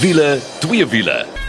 Wiele, 0.00 0.38
twee 0.60 0.86
wiele. 0.86 1.39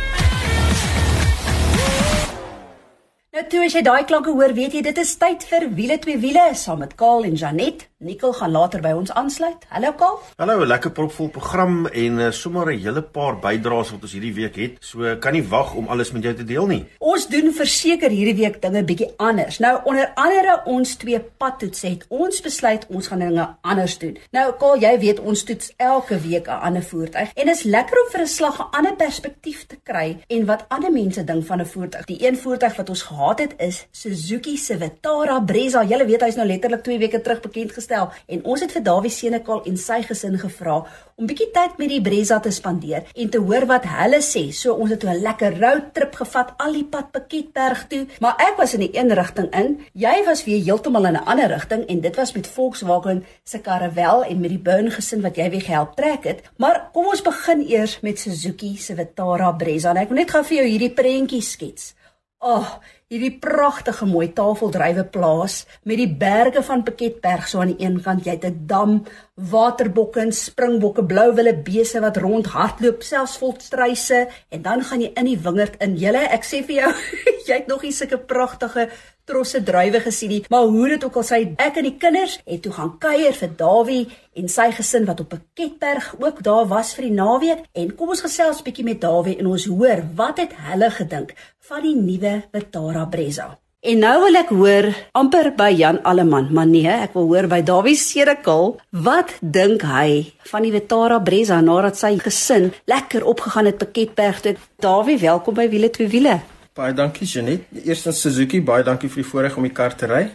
Toe 3.49 3.63
as 3.65 3.73
jy 3.73 3.81
daai 3.85 4.03
klanke 4.05 4.33
hoor, 4.35 4.53
weet 4.53 4.76
jy 4.76 4.81
dit 4.85 4.97
is 5.01 5.13
tyd 5.17 5.44
vir 5.49 5.69
wiele 5.78 5.97
twee 6.01 6.19
wiele 6.21 6.51
saam 6.57 6.81
met 6.83 6.94
Kaal 6.99 7.26
en 7.26 7.37
Janet. 7.39 7.87
Nicole 8.01 8.33
gaan 8.33 8.49
later 8.49 8.81
by 8.81 8.92
ons 8.97 9.12
aansluit. 9.13 9.62
Hallo 9.69 9.92
Kaal. 9.94 10.15
Hallo, 10.37 10.63
'n 10.63 10.67
lekker 10.67 10.92
propvol 10.92 11.29
program 11.29 11.85
en 11.85 12.19
uh, 12.19 12.31
sommer 12.31 12.74
'n 12.74 12.79
hele 12.79 13.01
paar 13.01 13.38
bydraes 13.38 13.92
wat 13.92 14.01
ons 14.01 14.12
hierdie 14.12 14.33
week 14.33 14.56
het. 14.56 14.78
So 14.79 15.15
kan 15.19 15.33
nie 15.33 15.43
wag 15.43 15.75
om 15.75 15.88
alles 15.88 16.12
met 16.12 16.23
jou 16.23 16.34
te 16.34 16.43
deel 16.43 16.66
nie. 16.66 16.85
Ons 16.98 17.27
doen 17.27 17.53
verseker 17.53 18.09
hierdie 18.09 18.35
week 18.35 18.61
dinge 18.61 18.83
bietjie 18.83 19.13
anders. 19.17 19.59
Nou 19.59 19.80
onder 19.85 20.11
andere 20.16 20.61
ons 20.66 20.95
twee 20.95 21.19
padtoets 21.19 21.81
het 21.81 22.05
ons 22.09 22.41
besluit 22.41 22.85
ons 22.89 23.08
gaan 23.08 23.19
dinge 23.19 23.55
anders 23.61 23.97
doen. 23.97 24.17
Nou 24.31 24.53
Kaal, 24.58 24.77
jy 24.77 24.99
weet 24.99 25.19
ons 25.19 25.44
toets 25.44 25.73
elke 25.77 26.19
week 26.19 26.47
'n 26.47 26.61
ander 26.61 26.83
voertuig 26.83 27.30
en 27.33 27.45
dit 27.45 27.55
is 27.55 27.63
lekker 27.63 28.02
om 28.02 28.09
vir 28.11 28.21
'n 28.21 28.27
slag 28.27 28.59
'n 28.59 28.77
ander 28.77 28.95
perspektief 28.95 29.66
te 29.67 29.77
kry 29.83 30.17
en 30.27 30.45
wat 30.45 30.66
ander 30.69 30.91
mense 30.91 31.23
dink 31.23 31.45
van 31.45 31.61
'n 31.61 31.66
voertuig. 31.66 32.05
Die 32.05 32.27
een 32.27 32.38
voertuig 32.38 32.75
wat 32.75 32.89
ons 32.89 33.02
gehad 33.02 33.30
het 33.40 33.53
is 33.59 33.88
Suzuki 33.91 34.58
se 34.58 34.77
Vitara 34.77 35.39
Brezza. 35.39 35.84
Julle 35.84 36.05
weet 36.05 36.22
hy's 36.26 36.35
nou 36.35 36.45
letterlik 36.48 36.84
2 36.84 36.98
weke 36.99 37.22
terug 37.22 37.39
bekend 37.41 37.72
gestel 37.72 38.09
en 38.27 38.44
ons 38.44 38.62
het 38.62 38.72
vir 38.72 38.84
Dawie 38.84 39.12
Senekal 39.12 39.62
en 39.70 39.77
sy 39.77 40.02
gesin 40.03 40.38
gevra 40.41 40.81
om 41.16 41.30
bietjie 41.30 41.52
tyd 41.53 41.77
met 41.77 41.91
die 41.91 42.02
Brezza 42.02 42.39
te 42.39 42.52
spandeer 42.52 43.05
en 43.13 43.30
te 43.30 43.39
hoor 43.39 43.67
wat 43.70 43.86
hulle 43.86 44.22
sê. 44.25 44.49
So 44.52 44.73
ons 44.73 44.89
het 44.89 45.03
'n 45.03 45.22
lekker 45.22 45.59
roadtrip 45.62 46.16
gevat 46.16 46.53
al 46.58 46.73
die 46.73 46.84
pad 46.84 47.12
Piketberg 47.12 47.88
toe, 47.88 48.08
maar 48.20 48.36
ek 48.39 48.58
was 48.58 48.73
in 48.73 48.80
die 48.80 48.98
een 48.98 49.13
rigting 49.13 49.53
in. 49.53 49.80
Jy 49.94 50.23
was 50.25 50.44
weer 50.44 50.64
heeltemal 50.64 51.05
in 51.05 51.16
'n 51.16 51.25
ander 51.25 51.48
rigting 51.48 51.86
en 51.86 52.02
dit 52.02 52.16
was 52.16 52.33
met 52.33 52.48
Volkswagen 52.48 53.25
se 53.44 53.61
Caravelle 53.61 54.25
en 54.25 54.39
met 54.39 54.50
die 54.50 54.59
Burn 54.59 54.92
gesin 54.92 55.22
wat 55.22 55.36
jy 55.36 55.50
weer 55.50 55.61
gehelp 55.61 55.95
trek 55.95 56.23
het. 56.23 56.42
Maar 56.58 56.89
kom 56.94 57.05
ons 57.05 57.22
begin 57.22 57.66
eers 57.67 58.00
met 58.00 58.20
Suzuki 58.20 58.77
se 58.77 58.95
Vitara 58.95 59.52
Brezza. 59.52 59.89
En 59.89 59.98
ek 59.98 60.09
wil 60.09 60.17
net 60.17 60.31
gou 60.31 60.44
vir 60.44 60.58
jou 60.58 60.67
hierdie 60.67 60.94
prentjie 60.94 61.42
skets. 61.42 61.94
Ag, 62.42 62.75
oh, 62.77 62.81
hierdie 63.12 63.34
pragtige 63.44 64.06
mooi 64.08 64.30
tafeldrywe 64.31 65.04
plaas 65.12 65.66
met 65.84 66.00
die 66.00 66.08
berge 66.08 66.64
van 66.64 66.86
Piketberg 66.88 67.50
so 67.52 67.59
aan 67.59 67.73
die 67.73 67.84
een 67.84 67.98
kant, 68.04 68.23
jy 68.23 68.38
het 68.38 68.45
'n 68.48 68.67
dam, 68.67 69.04
waterbokke 69.50 70.22
en 70.22 70.34
springbokke, 70.36 71.06
blou 71.08 71.31
wille 71.38 71.53
beeste 71.66 72.02
wat 72.03 72.20
rond 72.22 72.52
hardloop, 72.53 73.02
selfs 73.03 73.38
volstruise 73.42 74.28
en 74.50 74.61
dan 74.61 74.83
gaan 74.86 75.02
jy 75.02 75.11
in 75.17 75.30
die 75.31 75.39
wingerd 75.39 75.80
in. 75.81 75.98
Julle, 75.98 76.22
ek 76.36 76.45
sê 76.45 76.61
vir 76.67 76.81
jou, 76.81 76.92
jy 77.48 77.61
het 77.61 77.72
nog 77.72 77.81
nie 77.86 77.94
sulke 77.95 78.20
pragtige 78.20 78.89
trosse 79.30 79.61
druiwe 79.64 80.02
gesien 80.03 80.33
nie, 80.33 80.42
maar 80.50 80.67
hoe 80.67 80.88
dit 80.94 81.06
ook 81.08 81.20
al 81.22 81.25
sy 81.28 81.39
ek 81.61 81.80
en 81.80 81.88
die 81.88 81.95
kinders 82.02 82.38
het 82.44 82.64
toe 82.66 82.73
gaan 82.75 82.94
kuier 83.02 83.38
vir 83.38 83.53
Dawie 83.59 84.02
en 84.38 84.52
sy 84.52 84.67
gesin 84.75 85.08
wat 85.08 85.23
op 85.23 85.31
Piketberg 85.36 86.11
ook 86.20 86.42
daar 86.44 86.67
was 86.72 86.95
vir 86.98 87.08
die 87.08 87.16
naweek 87.16 87.66
en 87.78 87.95
kom 87.95 88.11
ons 88.16 88.26
gesels 88.26 88.59
'n 88.59 88.67
bietjie 88.67 88.88
met 88.88 89.02
Dawie 89.02 89.38
en 89.39 89.48
ons 89.48 89.66
hoor 89.66 90.03
wat 90.16 90.38
het 90.44 90.58
hulle 90.67 90.92
gedink 90.92 91.36
van 91.70 91.81
die 91.81 91.95
nuwe 91.95 92.44
Vitara 92.52 93.05
Brezza. 93.05 93.58
En 93.81 93.97
nou 93.97 94.13
wil 94.21 94.35
ek 94.37 94.51
hoor 94.53 94.85
amper 95.17 95.47
by 95.57 95.71
Jan 95.73 95.97
Alleman, 96.05 96.51
maar 96.53 96.67
nee, 96.69 96.85
ek 96.85 97.15
wil 97.17 97.23
hoor 97.31 97.47
by 97.49 97.63
Dawie 97.65 97.95
Sedekal, 97.97 98.75
wat 98.93 99.31
dink 99.41 99.81
hy 99.89 100.27
van 100.51 100.67
die 100.67 100.69
Vitara 100.75 101.17
Brezza 101.25 101.57
nadat 101.65 101.97
sy 101.97 102.11
gesin 102.21 102.67
lekker 102.85 103.25
opgegaan 103.25 103.71
het 103.71 103.79
Piketberg 103.81 104.43
toe. 104.45 104.53
Dawie, 104.85 105.15
welkom 105.23 105.57
by 105.57 105.65
Wiele 105.71 105.89
twee 105.89 106.11
wiele. 106.13 106.35
Baie 106.77 106.93
dankie 106.93 107.25
Janet. 107.25 107.65
Eerstens 107.81 108.21
Suzuki, 108.21 108.61
baie 108.61 108.85
dankie 108.85 109.09
vir 109.09 109.23
die 109.23 109.29
voorreg 109.31 109.57
om 109.57 109.65
die 109.65 109.73
kar 109.73 109.97
te 109.97 110.11
ry. 110.11 110.27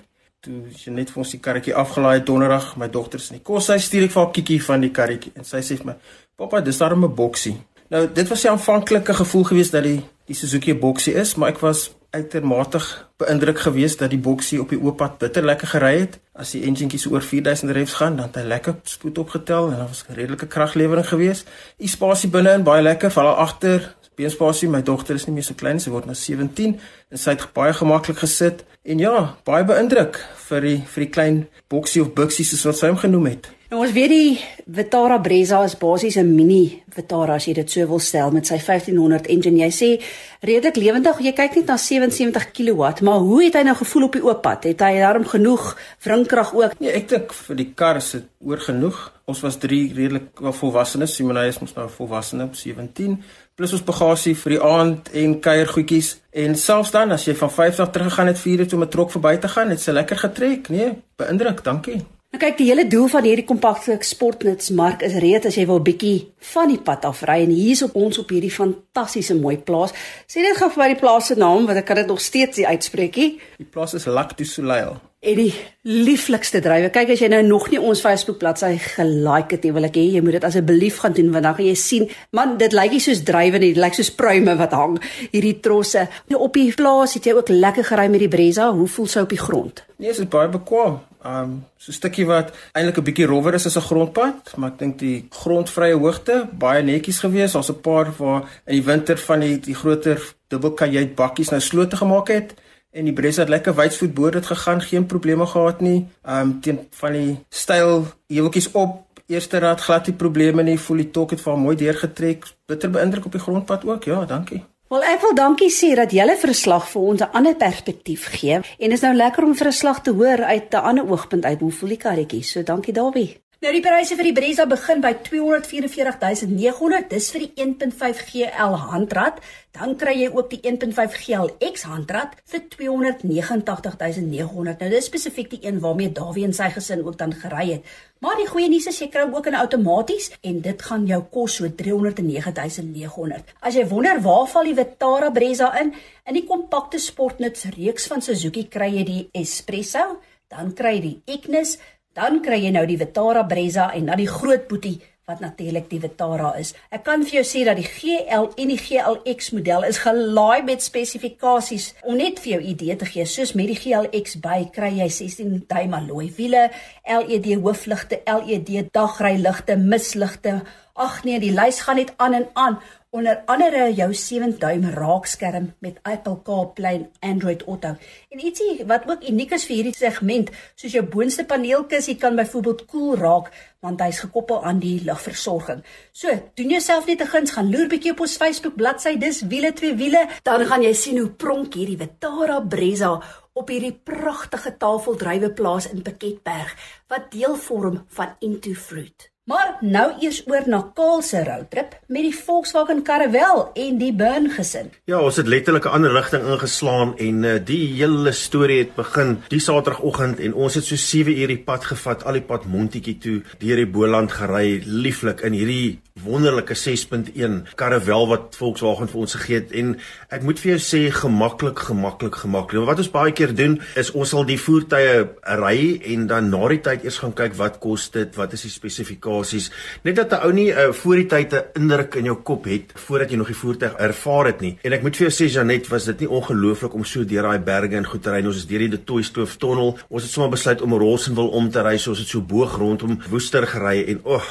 Toe 0.42 0.64
Janet 0.82 1.14
vir 1.14 1.22
ons 1.22 1.36
die 1.36 1.42
karretjie 1.44 1.76
afgelaai 1.78 2.24
donderdag, 2.26 2.72
my 2.82 2.90
dogter 2.90 3.22
is 3.22 3.30
in 3.30 3.38
die 3.38 3.46
kos, 3.46 3.70
sy 3.70 3.78
stuur 3.78 4.08
ek 4.08 4.16
vir 4.16 4.24
haar 4.24 4.34
kiekie 4.40 4.58
van 4.66 4.82
die 4.82 4.90
karretjie 4.90 5.36
en 5.38 5.46
sy 5.46 5.62
sê 5.62 5.78
vir 5.78 5.92
my, 5.92 5.96
"Pappa, 6.34 6.60
dis 6.66 6.82
darem 6.82 7.04
'n 7.04 7.14
boksie." 7.14 7.54
Nou, 7.94 8.08
dit 8.12 8.28
was 8.28 8.42
'n 8.42 8.58
aanvanklike 8.58 9.14
gevoel 9.14 9.44
geweest 9.44 9.70
dat 9.70 9.84
die 9.84 10.02
die 10.26 10.34
Suzuki 10.34 10.72
'n 10.72 10.80
boksie 10.80 11.14
is, 11.14 11.36
maar 11.36 11.50
ek 11.50 11.60
was 11.60 11.94
uitermate 12.16 12.80
beïndruk 13.20 13.58
geweest 13.64 14.00
dat 14.02 14.12
die 14.12 14.20
boksie 14.20 14.60
op 14.60 14.72
die 14.72 14.78
oop 14.80 14.98
pad 15.00 15.18
bitter 15.20 15.44
lekker 15.44 15.70
gery 15.72 15.92
het. 15.98 16.18
As 16.36 16.52
die 16.56 16.62
enjinkie 16.68 17.00
so 17.00 17.14
oor 17.14 17.24
4000 17.24 17.72
revs 17.76 17.96
gaan, 18.00 18.16
dan 18.16 18.28
het 18.28 18.38
hy 18.40 18.44
lekker 18.48 18.76
spoed 18.88 19.18
opgetel 19.22 19.70
en 19.70 19.78
daar 19.80 19.90
was 19.92 20.04
'n 20.08 20.18
redelike 20.18 20.46
kraglewering 20.46 21.08
geweest. 21.08 21.48
Die 21.78 21.88
spasie 21.88 22.30
binne 22.30 22.52
in 22.52 22.64
baie 22.64 22.82
lekker, 22.82 23.10
veral 23.10 23.36
agter. 23.36 23.94
Beenspasie, 24.16 24.68
my 24.68 24.82
dogter 24.82 25.14
is 25.14 25.26
nie 25.26 25.34
meer 25.34 25.44
so 25.44 25.54
klein, 25.54 25.80
sy 25.80 25.90
word 25.90 26.06
nou 26.06 26.14
17 26.14 26.80
en 27.10 27.18
sy 27.18 27.30
het 27.30 27.52
baie 27.52 27.72
gemaklik 27.72 28.18
gesit. 28.18 28.64
En 28.82 28.98
ja, 28.98 29.36
baie 29.44 29.64
beïndruk 29.64 30.16
vir 30.48 30.60
die 30.60 30.78
vir 30.86 31.04
die 31.04 31.10
klein 31.10 31.48
boksie 31.68 32.02
of 32.02 32.14
buksie 32.14 32.44
soos 32.44 32.64
wat 32.64 32.76
sy 32.76 32.86
hom 32.86 32.96
genoem 32.96 33.26
het. 33.26 33.55
Nou 33.66 33.80
ons 33.82 33.90
weet 33.90 34.12
die 34.12 34.34
Vitara 34.70 35.16
Brezza 35.18 35.64
is 35.66 35.74
basies 35.74 36.16
'n 36.16 36.34
mini 36.34 36.84
Vitara 36.94 37.34
as 37.34 37.46
jy 37.46 37.54
dit 37.54 37.70
so 37.70 37.86
wil 37.86 37.98
stel 37.98 38.30
met 38.30 38.46
sy 38.46 38.58
1500 38.58 39.26
engine. 39.26 39.58
Jy 39.58 39.70
sê 39.70 40.02
redelik 40.40 40.76
lewendig. 40.76 41.18
Jy 41.20 41.32
kyk 41.32 41.56
net 41.56 41.66
na 41.66 41.76
77 41.76 42.52
kW, 42.52 43.02
maar 43.02 43.18
hoe 43.18 43.44
het 43.44 43.54
hy 43.54 43.62
nou 43.62 43.74
gevoel 43.74 44.04
op 44.04 44.12
die 44.12 44.22
oop 44.22 44.42
pad? 44.42 44.64
Het 44.64 44.80
hy 44.80 44.98
darm 44.98 45.24
genoeg 45.24 45.76
wringkrag 46.04 46.54
ook? 46.54 46.78
Nee, 46.78 46.92
ek 46.92 47.08
dink 47.08 47.32
vir 47.32 47.56
die 47.56 47.72
kar 47.74 47.96
is 47.96 48.10
dit 48.10 48.24
oor 48.44 48.58
genoeg. 48.58 49.12
Ons 49.24 49.40
was 49.40 49.56
drie 49.56 49.92
redelik 49.94 50.28
volwassenes. 50.40 51.14
Simonay 51.14 51.48
is 51.48 51.58
mos 51.58 51.74
nou 51.74 51.88
volwassene 51.88 52.44
op 52.44 52.54
17 52.54 53.22
plus 53.56 53.72
ons 53.72 53.82
bagasie 53.82 54.34
vir 54.36 54.50
die 54.52 54.62
aand 54.62 55.08
en 55.12 55.40
kuiergoedjies. 55.40 56.20
En 56.30 56.54
selfs 56.54 56.90
dan 56.90 57.12
as 57.12 57.24
jy 57.24 57.34
van 57.34 57.50
50 57.50 57.90
teruggegaan 57.90 58.26
het 58.26 58.38
4 58.38 58.60
uur 58.60 58.74
om 58.74 58.82
'n 58.82 58.88
trok 58.88 59.10
verby 59.10 59.36
te 59.36 59.48
gaan, 59.48 59.70
het 59.70 59.80
sy 59.80 59.90
lekker 59.90 60.16
getrek. 60.16 60.68
Nee, 60.68 60.92
beïndruk. 61.16 61.64
Dankie. 61.64 62.15
Nou 62.34 62.40
kyk, 62.42 62.56
die 62.58 62.66
hele 62.66 62.84
doel 62.90 63.06
van 63.08 63.22
hierdie 63.24 63.46
kompakte 63.46 63.94
sportnutsmark 64.02 65.04
is 65.06 65.14
reeds 65.22 65.46
as 65.46 65.56
jy 65.56 65.62
wil 65.70 65.78
bietjie 65.86 66.32
van 66.50 66.72
die 66.72 66.80
pad 66.88 67.06
af 67.06 67.22
ry 67.28 67.38
en 67.44 67.52
hier's 67.54 67.84
op 67.86 67.94
ons 67.96 68.18
op 68.18 68.34
hierdie 68.34 68.50
fantastiese 68.50 69.38
mooi 69.38 69.54
plaas. 69.68 69.94
Sê 70.26 70.42
net 70.42 70.58
gou 70.58 70.68
vir 70.74 70.96
die 70.96 71.00
plaas 71.00 71.30
se 71.30 71.38
naam 71.38 71.70
want 71.70 71.78
ek 71.78 71.86
kan 71.86 72.02
dit 72.02 72.10
nog 72.10 72.20
steeds 72.20 72.58
nie 72.58 72.66
uitspreekie. 72.66 73.28
Die 73.62 73.70
plaas 73.70 73.94
is 73.94 74.10
Lac 74.10 74.34
du 74.36 74.44
Soleil. 74.44 74.98
En 75.24 75.38
die 75.38 75.52
lieflikste 75.88 76.60
drywe. 76.60 76.90
Kyk 76.92 77.14
as 77.14 77.22
jy 77.22 77.30
nou 77.32 77.40
nog 77.46 77.70
nie 77.72 77.78
ons 77.80 78.02
Facebook 78.04 78.36
bladsy 78.36 78.74
gelike 78.82 79.56
het 79.56 79.64
nie, 79.64 79.72
wil 79.72 79.88
ek 79.88 79.96
hê 79.96 80.02
jy 80.12 80.20
moet 80.20 80.36
dit 80.36 80.44
asseblief 80.44 80.98
gaan 81.00 81.14
doen 81.16 81.30
want 81.32 81.46
dan 81.46 81.56
gaan 81.56 81.68
jy 81.70 81.76
sien, 81.80 82.04
man, 82.36 82.58
dit 82.60 82.76
lyk 82.76 82.92
nie 82.92 83.00
soos 83.00 83.22
drywe 83.24 83.56
nie, 83.62 83.70
dit 83.72 83.80
lyk 83.80 83.96
soos 83.96 84.12
pruime 84.12 84.58
wat 84.60 84.76
hang 84.76 84.98
hierdie 85.32 85.54
trosse. 85.64 86.04
Nou 86.28 86.42
op 86.44 86.58
die 86.58 86.68
plaas 86.76 87.16
het 87.16 87.30
jy 87.30 87.36
ook 87.38 87.48
lekker 87.48 87.88
gery 87.88 88.06
met 88.12 88.26
die 88.26 88.30
Brezza. 88.30 88.68
Hoe 88.76 88.88
voel 88.92 89.08
sy 89.08 89.24
op 89.24 89.32
die 89.32 89.40
grond? 89.40 89.80
Nee, 89.96 90.12
dit 90.12 90.20
is 90.20 90.28
baie 90.36 90.52
bekwam. 90.52 91.00
Um 91.24 91.56
so 91.80 91.90
'n 91.90 91.96
stukkie 91.96 92.26
wat 92.26 92.52
eintlik 92.76 92.98
'n 92.98 93.08
bietjie 93.08 93.26
rowwer 93.26 93.54
is 93.54 93.66
as 93.66 93.76
'n 93.76 93.88
grondpad, 93.88 94.52
maar 94.56 94.70
ek 94.72 94.78
dink 94.78 94.98
die 94.98 95.26
grondvrye 95.30 95.96
hoogte 95.96 96.46
baie 96.52 96.82
netjies 96.82 97.24
gewees. 97.24 97.52
Daar's 97.52 97.72
'n 97.72 97.80
paar 97.80 98.12
waar 98.18 98.44
in 98.66 98.74
die 98.74 98.84
winter 98.84 99.18
van 99.18 99.40
die 99.40 99.58
die 99.58 99.74
groter 99.74 100.20
dubbelkajuit 100.48 101.14
bakkies 101.14 101.50
nou 101.50 101.60
slote 101.60 101.96
gemaak 101.96 102.28
het 102.28 102.54
en 102.96 103.04
die 103.04 103.12
Brezza 103.12 103.44
het 103.44 103.52
lekker 103.52 103.74
wydsvoet 103.76 104.14
bo 104.14 104.30
dit 104.30 104.46
gegaan, 104.46 104.80
geen 104.80 105.06
probleme 105.06 105.46
gehad 105.46 105.80
nie. 105.80 106.06
Um 106.24 106.60
teen 106.60 106.80
van 106.90 107.12
die 107.12 107.36
styl 107.48 108.06
heuweltjies 108.32 108.70
op 108.72 109.04
Eerste 109.26 109.58
raad 109.58 109.80
glad 109.80 110.06
nie 110.06 110.14
probleme 110.14 110.62
nie, 110.62 110.78
voel 110.78 111.02
die 111.02 111.10
tok 111.10 111.32
het 111.34 111.40
vir 111.42 111.56
mooi 111.58 111.74
deurgetrek. 111.76 112.44
Bitter 112.70 112.92
beïndruk 112.94 113.24
op 113.26 113.32
die 113.34 113.42
grondpad 113.42 113.84
ook. 113.84 114.04
Ja, 114.06 114.20
dankie. 114.24 114.60
Wel 114.86 115.02
ek 115.02 115.24
wil 115.24 115.32
dankie 115.34 115.70
sê 115.74 115.88
dat 115.98 116.12
julle 116.14 116.36
verslag 116.38 116.86
vir 116.92 117.02
ons 117.02 117.22
'n 117.22 117.32
ander 117.32 117.56
perspektief 117.58 118.28
gee 118.38 118.60
en 118.78 118.92
is 118.92 119.02
nou 119.02 119.14
lekker 119.14 119.44
om 119.44 119.54
vir 119.54 119.66
'n 119.66 119.72
slag 119.72 120.02
te 120.02 120.12
hoor 120.12 120.44
uit 120.44 120.70
'n 120.70 120.76
ander 120.76 121.10
oogpunt 121.10 121.44
uit 121.44 121.60
hoe 121.60 121.72
voel 121.72 121.88
die 121.88 121.98
karretjie. 121.98 122.42
So 122.42 122.62
dankie 122.62 122.92
Dawie. 122.92 123.42
Nou 123.66 123.72
die 123.74 123.82
pryse 123.82 124.14
vir 124.14 124.28
die 124.28 124.34
Brezza 124.36 124.62
begin 124.70 125.00
by 125.02 125.10
244900. 125.26 127.08
Dis 127.10 127.32
vir 127.34 127.48
die 127.48 127.64
1.5 127.64 128.20
GL 128.28 128.76
handrat. 128.92 129.40
Dan 129.74 129.96
kry 129.98 130.12
jy 130.20 130.28
ook 130.30 130.52
die 130.52 130.60
1.5 130.70 131.16
GLX 131.24 131.82
handrat 131.90 132.36
vir 132.46 132.62
289900. 132.76 134.78
Nou 134.78 134.90
dis 134.92 135.08
spesifiek 135.10 135.50
die 135.56 135.62
een 135.64 135.80
waarmee 135.82 136.14
Dawie 136.14 136.46
en 136.46 136.54
sy 136.54 136.68
gesin 136.76 137.02
ook 137.02 137.18
dan 137.18 137.34
gery 137.34 137.66
het. 137.72 137.82
Maar 138.22 138.38
die 138.38 138.46
goeie 138.52 138.70
nuus 138.70 138.86
is 138.92 139.00
jy 139.02 139.08
kry 139.10 139.26
ook 139.34 139.50
'n 139.50 139.58
outomaties 139.58 140.30
en 140.46 140.62
dit 140.62 140.78
gaan 140.82 141.06
jou 141.10 141.22
kos 141.26 141.58
so 141.58 141.66
309900. 141.66 143.42
As 143.60 143.74
jy 143.74 143.88
wonder 143.88 144.22
waar 144.22 144.46
val 144.46 144.64
die 144.64 144.78
Vitara 144.78 145.30
Brezza 145.30 145.74
in? 145.80 145.94
In 146.24 146.34
die 146.34 146.46
kompakte 146.46 146.98
sportnuts 146.98 147.64
reeks 147.64 148.06
van 148.06 148.22
Suzuki 148.22 148.68
kry 148.68 148.94
jy 148.94 149.04
die 149.04 149.28
Espresso, 149.32 150.20
dan 150.48 150.74
kry 150.74 150.94
jy 150.94 151.00
die 151.00 151.22
Ignis 151.26 151.78
Dan 152.16 152.40
kry 152.40 152.62
jy 152.62 152.70
nou 152.72 152.86
die 152.88 152.96
Vitara 152.96 153.42
Brezza 153.44 153.90
en 153.92 154.06
dan 154.08 154.16
die 154.16 154.30
groot 154.30 154.64
boetie 154.70 154.96
wat 155.28 155.42
natuurlik 155.42 155.88
die 155.90 155.98
Vitara 156.00 156.52
is. 156.56 156.70
Ek 156.94 157.02
kan 157.04 157.24
vir 157.26 157.40
jou 157.40 157.42
sê 157.44 157.64
dat 157.66 157.76
die 157.76 157.84
GL 157.84 158.46
en 158.56 158.72
die 158.72 158.78
GLX 158.80 159.50
model 159.52 159.84
is 159.88 159.98
gelaai 160.04 160.62
met 160.64 160.84
spesifikasies 160.84 161.90
om 162.06 162.16
net 162.16 162.40
vir 162.40 162.54
jou 162.54 162.62
idee 162.72 162.96
te 162.96 163.08
gee. 163.10 163.26
Soos 163.28 163.52
met 163.58 163.68
die 163.68 163.76
GLX 163.82 164.38
by 164.40 164.62
kry 164.72 164.94
jy 165.02 165.10
16 165.12 165.66
duim 165.68 165.98
alloy 165.98 166.30
wiele, 166.38 166.70
LED 167.04 167.50
hoofligte, 167.60 168.22
LED 168.24 168.94
dagryligte, 168.96 169.76
misligte, 169.76 170.60
Ag 170.96 171.18
nee, 171.28 171.36
die 171.36 171.52
lys 171.52 171.82
gaan 171.84 171.98
net 172.00 172.14
aan 172.16 172.34
en 172.38 172.46
aan. 172.56 172.78
Onder 173.16 173.42
andere 173.48 173.94
jou 173.96 174.14
7 174.14 174.58
duim 174.58 174.82
raakskerm 174.92 175.70
met 175.78 175.98
Apple 176.02 176.42
CarPlay 176.42 177.08
Android 177.20 177.62
Auto. 177.62 177.94
En 178.28 178.40
ietsie 178.44 178.84
wat 178.84 179.06
ook 179.08 179.22
uniek 179.24 179.54
is 179.56 179.62
vir 179.64 179.74
hierdie 179.78 179.94
segment, 179.96 180.50
soos 180.76 180.92
jou 180.92 181.00
boonste 181.14 181.46
paneelkussie 181.48 182.18
kan 182.20 182.36
byvoorbeeld 182.36 182.82
koel 182.84 183.14
cool 183.14 183.22
raak 183.22 183.48
want 183.86 184.02
hy's 184.04 184.18
gekoppel 184.20 184.60
aan 184.68 184.82
die 184.82 184.98
lugversorging. 185.06 185.80
So, 186.12 186.34
doen 186.60 186.74
jouself 186.74 187.06
net 187.06 187.22
'n 187.24 187.32
guns, 187.32 187.54
gaan 187.56 187.70
loer 187.70 187.88
bietjie 187.88 188.12
op 188.12 188.20
ons 188.20 188.36
Facebook 188.36 188.76
bladsy, 188.76 189.16
dis 189.16 189.40
wiele 189.48 189.72
twee 189.72 189.94
wiele, 189.94 190.28
dan 190.42 190.66
gaan 190.66 190.82
jy 190.82 190.92
sien 190.92 191.18
hoe 191.18 191.30
pronk 191.30 191.74
hierdie 191.74 191.96
Vitara 191.96 192.60
Brezza 192.60 193.22
op 193.52 193.68
hierdie 193.68 193.94
pragtige 194.04 194.76
tafeldryweplaas 194.76 195.88
in 195.88 196.02
Piketberg 196.02 196.76
wat 197.08 197.30
deel 197.30 197.56
vorm 197.56 198.04
van 198.08 198.36
Into 198.40 198.74
Fruit. 198.74 199.35
Maar 199.46 199.76
nou 199.80 200.08
eers 200.18 200.40
oor 200.50 200.64
na 200.66 200.80
Kaal 200.94 201.20
se 201.22 201.38
roadtrip 201.46 201.92
met 202.10 202.24
die 202.26 202.34
Volkswagen 202.34 203.04
Caravelle 203.06 203.68
en 203.78 203.98
die 204.00 204.10
Burn 204.10 204.48
gesin. 204.50 204.88
Ja, 205.06 205.20
ons 205.22 205.36
het 205.38 205.46
letterlik 205.46 205.84
'n 205.86 205.94
ander 205.98 206.12
rigting 206.12 206.42
ingeslaan 206.42 207.14
en 207.16 207.42
uh, 207.42 207.52
die 207.64 207.94
hele 207.94 208.32
storie 208.32 208.78
het 208.78 208.94
begin 208.94 209.38
die 209.48 209.60
Saterdagoggend 209.60 210.40
en 210.40 210.54
ons 210.54 210.74
het 210.74 210.84
so 210.84 210.96
7 210.96 211.38
uur 211.38 211.46
die 211.46 211.62
pad 211.62 211.84
gevat, 211.84 212.24
al 212.24 212.32
die 212.32 212.42
pad 212.42 212.66
Montetjie 212.66 213.18
toe, 213.18 213.42
deur 213.58 213.76
die 213.76 213.86
Boland 213.86 214.32
gery, 214.32 214.82
lieflik 214.84 215.40
in 215.40 215.52
hierdie 215.52 216.00
wonderlike 216.24 216.74
6.1 216.74 217.74
Caravelle 217.74 218.28
wat 218.28 218.56
Volkswagen 218.56 219.08
vir 219.08 219.20
ons 219.20 219.34
gegee 219.34 219.60
het 219.60 219.72
en 219.72 219.96
ek 220.28 220.42
moet 220.42 220.60
vir 220.60 220.74
jou 220.76 220.80
sê 220.82 221.02
gemaklik, 221.10 221.78
gemaklik, 221.78 222.34
gemaklik. 222.44 222.86
Wat 222.86 222.98
ons 222.98 223.10
baie 223.10 223.32
keer 223.32 223.54
doen 223.56 223.80
is 223.96 224.12
ons 224.12 224.30
sal 224.30 224.44
die 224.44 224.60
voertuie 224.60 225.26
ry 225.62 225.78
en 226.12 226.26
dan 226.26 226.50
na 226.50 226.68
die 226.68 226.82
tyd 226.84 227.04
eers 227.04 227.18
gaan 227.18 227.32
kyk 227.32 227.56
wat 227.56 227.80
kos 227.80 228.10
dit, 228.10 228.36
wat 228.36 228.52
is 228.52 228.68
die 228.68 228.74
spesifikasie 228.74 229.46
basies 229.46 229.70
net 230.04 230.16
dat 230.16 230.32
'n 230.32 230.42
ou 230.46 230.52
nie 230.52 230.70
uh, 230.70 230.92
voor 230.92 231.16
die 231.16 231.26
tyd 231.26 231.52
'n 231.52 231.64
indruk 231.80 232.14
in 232.14 232.24
jou 232.24 232.36
kop 232.42 232.64
het 232.64 232.92
voordat 232.94 233.30
jy 233.30 233.36
nog 233.36 233.46
die 233.46 233.62
voertuig 233.62 233.92
ervaar 233.92 234.46
het 234.46 234.60
nie. 234.60 234.78
En 234.82 234.92
ek 234.92 235.02
moet 235.02 235.16
vir 235.16 235.28
jou 235.28 235.34
sê 235.34 235.52
Janet, 235.52 235.88
was 235.88 236.04
dit 236.04 236.20
nie 236.20 236.28
ongelooflik 236.28 236.94
om 236.94 237.04
so 237.04 237.24
deur 237.24 237.42
daai 237.42 237.58
berge 237.58 237.96
en 237.96 238.06
goed 238.06 238.22
te 238.22 238.30
ry. 238.30 238.46
Ons 238.46 238.56
is 238.56 238.66
deur 238.66 238.78
die 238.78 239.04
Toy 239.04 239.22
Stoof 239.22 239.56
tonnel. 239.56 239.98
Ons 240.08 240.22
het 240.22 240.32
sommer 240.32 240.50
besluit 240.50 240.82
om 240.82 240.92
Rossenwil 240.92 241.48
om 241.48 241.70
te 241.70 241.82
ry, 241.82 241.96
so 241.98 242.10
ons 242.10 242.18
het 242.18 242.28
so 242.28 242.40
boog 242.40 242.76
rondom 242.76 243.18
Woester 243.30 243.66
gery 243.66 244.04
en 244.08 244.20
o, 244.24 244.34
oh, 244.34 244.44